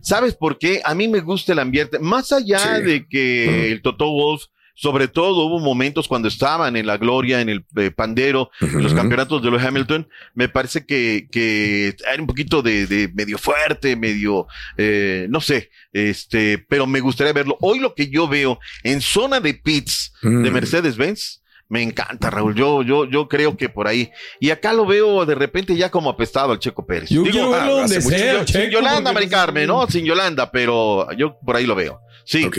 ¿Sabes 0.00 0.34
por 0.34 0.58
qué? 0.58 0.80
A 0.84 0.94
mí 0.94 1.08
me 1.08 1.20
gusta 1.20 1.52
el 1.52 1.58
ambiente. 1.58 1.98
Más 1.98 2.32
allá 2.32 2.58
Sí. 2.76 2.82
de 2.82 3.06
que 3.08 3.72
el 3.72 3.82
Toto 3.82 4.10
Wolf, 4.10 4.44
sobre 4.74 5.08
todo 5.08 5.44
hubo 5.46 5.58
momentos 5.58 6.06
cuando 6.06 6.28
estaban 6.28 6.76
en 6.76 6.86
la 6.86 6.98
gloria, 6.98 7.40
en 7.40 7.48
el 7.48 7.64
eh, 7.76 7.90
pandero, 7.90 8.50
en 8.60 8.80
los 8.82 8.94
campeonatos 8.94 9.42
de 9.42 9.50
los 9.50 9.60
Hamilton, 9.62 10.08
me 10.34 10.48
parece 10.48 10.86
que, 10.86 11.26
que 11.32 11.96
era 12.10 12.20
un 12.22 12.28
poquito 12.28 12.62
de, 12.62 12.86
de 12.86 13.08
medio 13.12 13.38
fuerte, 13.38 13.96
medio, 13.96 14.46
eh, 14.76 15.26
no 15.30 15.40
sé, 15.40 15.70
este, 15.92 16.58
pero 16.68 16.86
me 16.86 17.00
gustaría 17.00 17.32
verlo. 17.32 17.56
Hoy 17.60 17.80
lo 17.80 17.94
que 17.96 18.08
yo 18.08 18.28
veo 18.28 18.60
en 18.84 19.00
zona 19.00 19.40
de 19.40 19.54
pits 19.54 20.12
de 20.22 20.28
Mm. 20.30 20.52
Mercedes-Benz, 20.52 21.42
me 21.68 21.82
encanta, 21.82 22.30
Raúl. 22.30 22.54
Yo, 22.54 22.82
yo, 22.82 23.04
yo 23.04 23.28
creo 23.28 23.56
que 23.56 23.68
por 23.68 23.88
ahí. 23.88 24.10
Y 24.40 24.50
acá 24.50 24.72
lo 24.72 24.86
veo 24.86 25.26
de 25.26 25.34
repente 25.34 25.76
ya 25.76 25.90
como 25.90 26.10
apestado 26.10 26.52
al 26.52 26.58
Checo 26.58 26.86
Pérez. 26.86 27.10
Yo 27.10 27.22
quiero 27.22 27.50
verlo 27.50 27.76
ah, 27.76 27.80
donde 27.80 28.00
mucho 28.00 28.16
sea. 28.16 28.44
Checo, 28.44 28.60
Sin 28.62 28.70
Yolanda, 28.70 28.96
porque- 29.10 29.14
Mari 29.14 29.28
Carmen, 29.28 29.66
¿no? 29.66 29.86
Sin 29.86 30.04
Yolanda, 30.04 30.50
pero 30.50 31.10
yo 31.12 31.38
por 31.44 31.56
ahí 31.56 31.66
lo 31.66 31.74
veo. 31.74 32.00
Sí. 32.24 32.44
Ok. 32.44 32.58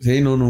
Sí, 0.00 0.20
no, 0.20 0.36
no. 0.36 0.46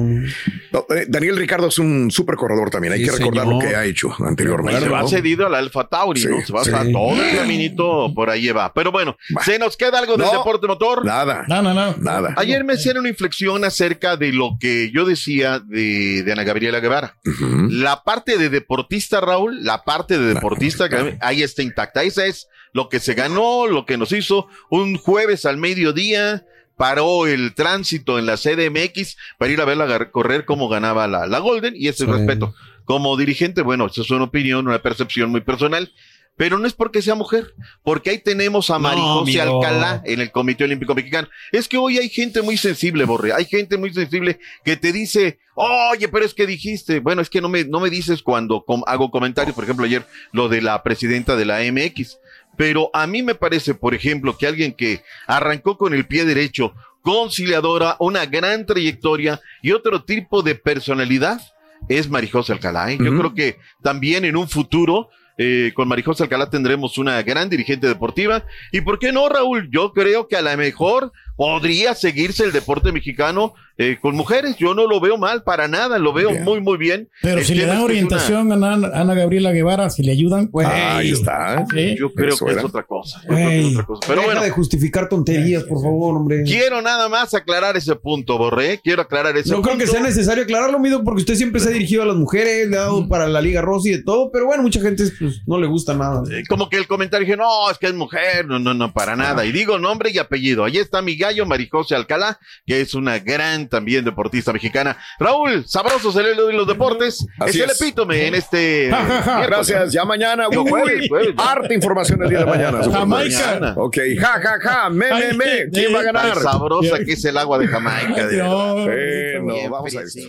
No, 0.72 0.86
eh, 0.94 1.06
Daniel 1.08 1.36
Ricardo 1.36 1.68
es 1.68 1.78
un 1.78 2.10
súper 2.10 2.36
corredor 2.36 2.70
también. 2.70 2.92
Hay 2.92 3.00
Sí, 3.00 3.06
que 3.06 3.12
recordar 3.16 3.44
señor. 3.44 3.62
lo 3.64 3.68
que 3.68 3.74
ha 3.76 3.84
hecho 3.84 4.14
anteriormente. 4.18 4.80
Se 4.82 4.88
va 4.88 5.00
¿no? 5.02 5.08
cedido 5.08 5.46
al 5.46 5.54
Alfa 5.54 5.88
Tauri, 5.88 6.20
Sí, 6.20 6.28
¿no? 6.28 6.40
Se 6.44 6.52
va 6.52 6.64
sí. 6.64 6.70
hasta 6.70 6.90
todo 6.92 7.14
el 7.22 7.36
caminito 7.36 8.12
por 8.14 8.28
ahí 8.30 8.48
va. 8.48 8.72
Pero 8.74 8.92
bueno, 8.92 9.16
Va. 9.36 9.42
¿se 9.42 9.58
nos 9.58 9.76
queda 9.76 9.98
algo 10.00 10.16
del 10.16 10.26
No. 10.26 10.32
deporte 10.32 10.66
motor? 10.66 11.04
Nada. 11.04 11.44
No, 11.48 11.62
no. 11.62 11.72
Nada. 11.96 12.34
Ayer 12.36 12.62
me 12.64 12.74
hicieron 12.74 13.00
una 13.00 13.08
inflexión 13.08 13.64
acerca 13.64 14.16
de 14.16 14.32
lo 14.32 14.56
que 14.60 14.90
yo 14.92 15.04
decía 15.04 15.60
de, 15.60 16.22
de 16.22 16.32
Ana 16.32 16.44
Gabriela 16.44 16.80
Guevara. 16.80 17.16
Ujú. 17.24 17.68
La 17.70 18.02
parte 18.02 18.36
de 18.38 18.50
deportista, 18.50 19.20
Raúl, 19.20 19.64
la 19.64 19.82
parte 19.84 20.18
de 20.18 20.34
deportista, 20.34 20.88
que 20.88 21.16
ahí 21.20 21.42
está 21.42 21.62
intacta. 21.62 22.02
Esa 22.02 22.26
es 22.26 22.48
lo 22.74 22.88
que 22.90 23.00
se 23.00 23.14
ganó, 23.14 23.66
lo 23.66 23.86
que 23.86 23.96
nos 23.96 24.12
hizo 24.12 24.46
un 24.70 24.96
jueves 24.98 25.46
al 25.46 25.56
mediodía. 25.56 26.44
Paró 26.78 27.26
el 27.26 27.54
tránsito 27.54 28.18
en 28.18 28.24
la 28.26 28.36
CDMX 28.38 29.16
para 29.36 29.52
ir 29.52 29.60
a 29.60 29.66
verla 29.66 30.10
correr 30.10 30.46
cómo 30.46 30.68
ganaba 30.70 31.06
la, 31.06 31.26
la 31.26 31.38
Golden 31.40 31.74
y 31.76 31.88
ese 31.88 32.06
Sí. 32.06 32.10
respeto. 32.10 32.54
Como 32.86 33.16
dirigente, 33.18 33.60
bueno, 33.60 33.86
eso 33.86 34.00
es 34.00 34.10
una 34.10 34.24
opinión, 34.24 34.66
una 34.66 34.78
percepción 34.80 35.30
muy 35.30 35.42
personal. 35.42 35.92
Pero 36.36 36.56
no 36.60 36.68
es 36.68 36.72
porque 36.72 37.02
sea 37.02 37.16
mujer, 37.16 37.52
porque 37.82 38.10
ahí 38.10 38.18
tenemos 38.22 38.70
a 38.70 38.74
No, 38.74 38.78
Marijose 38.80 39.40
amigo. 39.40 39.60
Alcalá 39.60 40.02
en 40.06 40.20
el 40.20 40.30
Comité 40.30 40.62
Olímpico 40.62 40.94
Mexicano. 40.94 41.26
Es 41.50 41.66
que 41.66 41.76
hoy 41.78 41.98
hay 41.98 42.08
gente 42.08 42.42
muy 42.42 42.56
sensible, 42.56 43.04
Borre. 43.06 43.32
Hay 43.32 43.44
gente 43.44 43.76
muy 43.76 43.92
sensible 43.92 44.38
que 44.64 44.76
te 44.76 44.92
dice, 44.92 45.40
oye, 45.56 46.06
pero 46.06 46.24
es 46.24 46.34
que 46.34 46.46
dijiste. 46.46 47.00
Bueno, 47.00 47.22
es 47.22 47.28
que 47.28 47.40
no 47.40 47.48
me, 47.48 47.64
no 47.64 47.80
me 47.80 47.90
dices 47.90 48.22
cuando 48.22 48.64
com- 48.64 48.84
hago 48.86 49.10
comentarios, 49.10 49.52
por 49.56 49.64
ejemplo, 49.64 49.84
ayer 49.84 50.06
lo 50.30 50.48
de 50.48 50.62
la 50.62 50.80
presidenta 50.84 51.34
de 51.34 51.44
la 51.44 51.58
MX. 51.72 52.18
Pero 52.58 52.90
a 52.92 53.06
mí 53.06 53.22
me 53.22 53.36
parece, 53.36 53.72
por 53.72 53.94
ejemplo, 53.94 54.36
que 54.36 54.46
alguien 54.46 54.74
que 54.74 55.02
arrancó 55.26 55.78
con 55.78 55.94
el 55.94 56.06
pie 56.06 56.24
derecho, 56.26 56.74
conciliadora, 57.00 57.96
una 58.00 58.26
gran 58.26 58.66
trayectoria 58.66 59.40
y 59.62 59.70
otro 59.70 60.02
tipo 60.02 60.42
de 60.42 60.56
personalidad, 60.56 61.40
es 61.88 62.10
Marijose 62.10 62.52
Alcalá. 62.52 62.90
¿eh? 62.92 62.98
Yo 63.00 63.16
creo 63.16 63.32
que 63.32 63.58
también 63.80 64.24
en 64.24 64.36
un 64.36 64.48
futuro 64.48 65.08
eh, 65.38 65.70
con 65.74 65.86
Marijose 65.86 66.24
Alcalá 66.24 66.50
tendremos 66.50 66.98
una 66.98 67.22
gran 67.22 67.48
dirigente 67.48 67.86
deportiva. 67.86 68.44
¿Y 68.72 68.80
por 68.80 68.98
qué 68.98 69.12
no, 69.12 69.28
Raúl? 69.28 69.70
Yo 69.70 69.92
creo 69.92 70.26
que 70.26 70.36
a 70.36 70.42
lo 70.42 70.56
mejor 70.56 71.12
podría 71.36 71.94
seguirse 71.94 72.42
el 72.42 72.50
deporte 72.50 72.90
mexicano 72.90 73.54
eh, 73.78 73.96
con 74.00 74.14
mujeres. 74.16 74.56
Yo 74.58 74.74
no 74.74 74.86
lo 74.86 75.00
veo 75.00 75.16
mal 75.16 75.42
para 75.44 75.68
nada, 75.68 75.98
lo 75.98 76.12
veo 76.12 76.30
Bien. 76.30 76.44
muy, 76.44 76.60
muy 76.60 76.76
bien. 76.76 77.08
Pero 77.22 77.38
El 77.38 77.44
si 77.46 77.54
le 77.54 77.64
dan 77.64 77.76
una- 77.76 77.84
orientación 77.86 78.50
a 78.52 78.54
Ana, 78.54 78.90
Ana 78.92 79.14
Gabriela 79.14 79.52
Guevara, 79.52 79.88
si 79.90 80.02
le 80.02 80.12
ayudan, 80.12 80.48
Güey, 80.50 80.66
Ahí 80.66 81.10
está. 81.12 81.64
Sí. 81.72 81.96
Yo 81.98 82.12
creo 82.12 82.36
que 82.36 82.50
es 82.52 82.64
otra 82.64 82.82
cosa. 82.82 83.20
Yo 83.22 83.28
creo 83.34 83.48
que 83.48 83.60
es 83.60 83.66
otra 83.72 83.84
cosa. 83.86 84.00
Pero 84.06 84.20
Deja 84.20 84.26
bueno, 84.32 84.42
de 84.44 84.50
justificar 84.50 85.08
tonterías, 85.08 85.64
por 85.64 85.80
favor, 85.82 86.16
hombre. 86.16 86.42
quiero 86.44 86.82
nada 86.82 87.08
más 87.08 87.34
aclarar 87.34 87.76
ese 87.76 87.94
punto, 87.96 88.36
Borré. 88.36 88.80
Quiero 88.82 89.02
aclarar 89.02 89.36
ese 89.36 89.50
No 89.50 89.56
punto. 89.56 89.68
creo 89.70 89.78
que 89.78 89.86
sea 89.86 90.00
necesario 90.00 90.42
aclararlo, 90.44 90.78
Mido, 90.78 91.04
porque 91.04 91.20
usted 91.20 91.34
siempre 91.36 91.60
se 91.60 91.68
ha 91.68 91.72
dirigido 91.72 92.02
a 92.02 92.06
las 92.06 92.16
mujeres, 92.16 92.68
le 92.68 92.76
ha 92.76 92.80
dado 92.80 93.08
para 93.08 93.28
la 93.28 93.40
Liga 93.40 93.60
Rossi 93.62 93.90
y 93.90 93.92
de 93.92 94.02
todo, 94.02 94.30
pero 94.32 94.46
bueno, 94.46 94.62
mucha 94.64 94.80
gente 94.80 95.04
pues, 95.18 95.40
no 95.46 95.58
le 95.58 95.66
gusta 95.68 95.94
nada. 95.94 96.22
Eh, 96.30 96.42
Como 96.48 96.68
que 96.68 96.76
el 96.76 96.86
comentario 96.88 97.24
dije, 97.26 97.36
no, 97.36 97.70
es 97.70 97.78
que 97.78 97.86
es 97.86 97.94
mujer, 97.94 98.46
no, 98.46 98.58
no, 98.58 98.74
no, 98.74 98.92
para 98.92 99.14
nada. 99.14 99.44
Y 99.44 99.52
digo 99.52 99.78
nombre 99.78 100.10
y 100.12 100.18
apellido. 100.18 100.64
Ahí 100.64 100.78
está 100.78 101.00
mi 101.02 101.16
gallo, 101.16 101.46
Marijose 101.46 101.94
Alcalá, 101.94 102.38
que 102.66 102.80
es 102.80 102.94
una 102.94 103.18
gran 103.20 103.67
también 103.68 104.04
deportista 104.04 104.52
mexicana. 104.52 104.96
Raúl, 105.18 105.66
sabroso 105.66 106.18
el 106.18 106.36
de 106.36 106.52
los 106.52 106.66
deportes. 106.66 107.26
Así 107.38 107.58
es 107.58 107.64
el 107.64 107.70
es. 107.70 107.80
epítome 107.80 108.26
en 108.26 108.34
este. 108.34 108.88
Ja, 108.90 108.96
ja, 108.96 109.04
ja. 109.04 109.36
miércoles. 109.36 109.46
Gracias. 109.46 109.92
Ya 109.92 110.04
mañana. 110.04 110.48
Uy, 110.48 110.56
jueves, 110.68 111.08
jueves. 111.08 111.34
harta 111.36 111.74
información 111.74 112.22
el 112.22 112.30
día 112.30 112.40
de 112.40 112.46
mañana. 112.46 112.80
Jamaica. 112.82 113.46
Mañana. 113.46 113.74
Ok, 113.76 113.96
ja, 114.18 114.40
ja, 114.40 114.58
ja, 114.60 114.90
me, 114.90 115.10
me, 115.10 115.32
me. 115.34 115.70
¿Quién 115.72 115.94
va 115.94 116.00
a 116.00 116.04
Tan 116.04 116.14
ganar? 116.14 116.38
sabrosa 116.38 116.98
que 117.04 117.12
es 117.12 117.24
el 117.24 117.36
agua 117.36 117.58
de 117.58 117.68
Jamaica. 117.68 118.26
de 118.26 119.68
vamos 119.70 119.96
a 119.96 120.00
esto. 120.02 120.20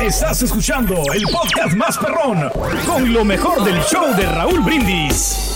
Estás 0.00 0.42
escuchando 0.42 0.94
el 1.12 1.22
podcast 1.24 1.74
más 1.74 1.98
perrón 1.98 2.50
con 2.86 3.12
lo 3.12 3.24
mejor 3.24 3.64
del 3.64 3.80
show 3.82 4.14
de 4.16 4.26
Raúl 4.26 4.60
Brindis. 4.60 5.55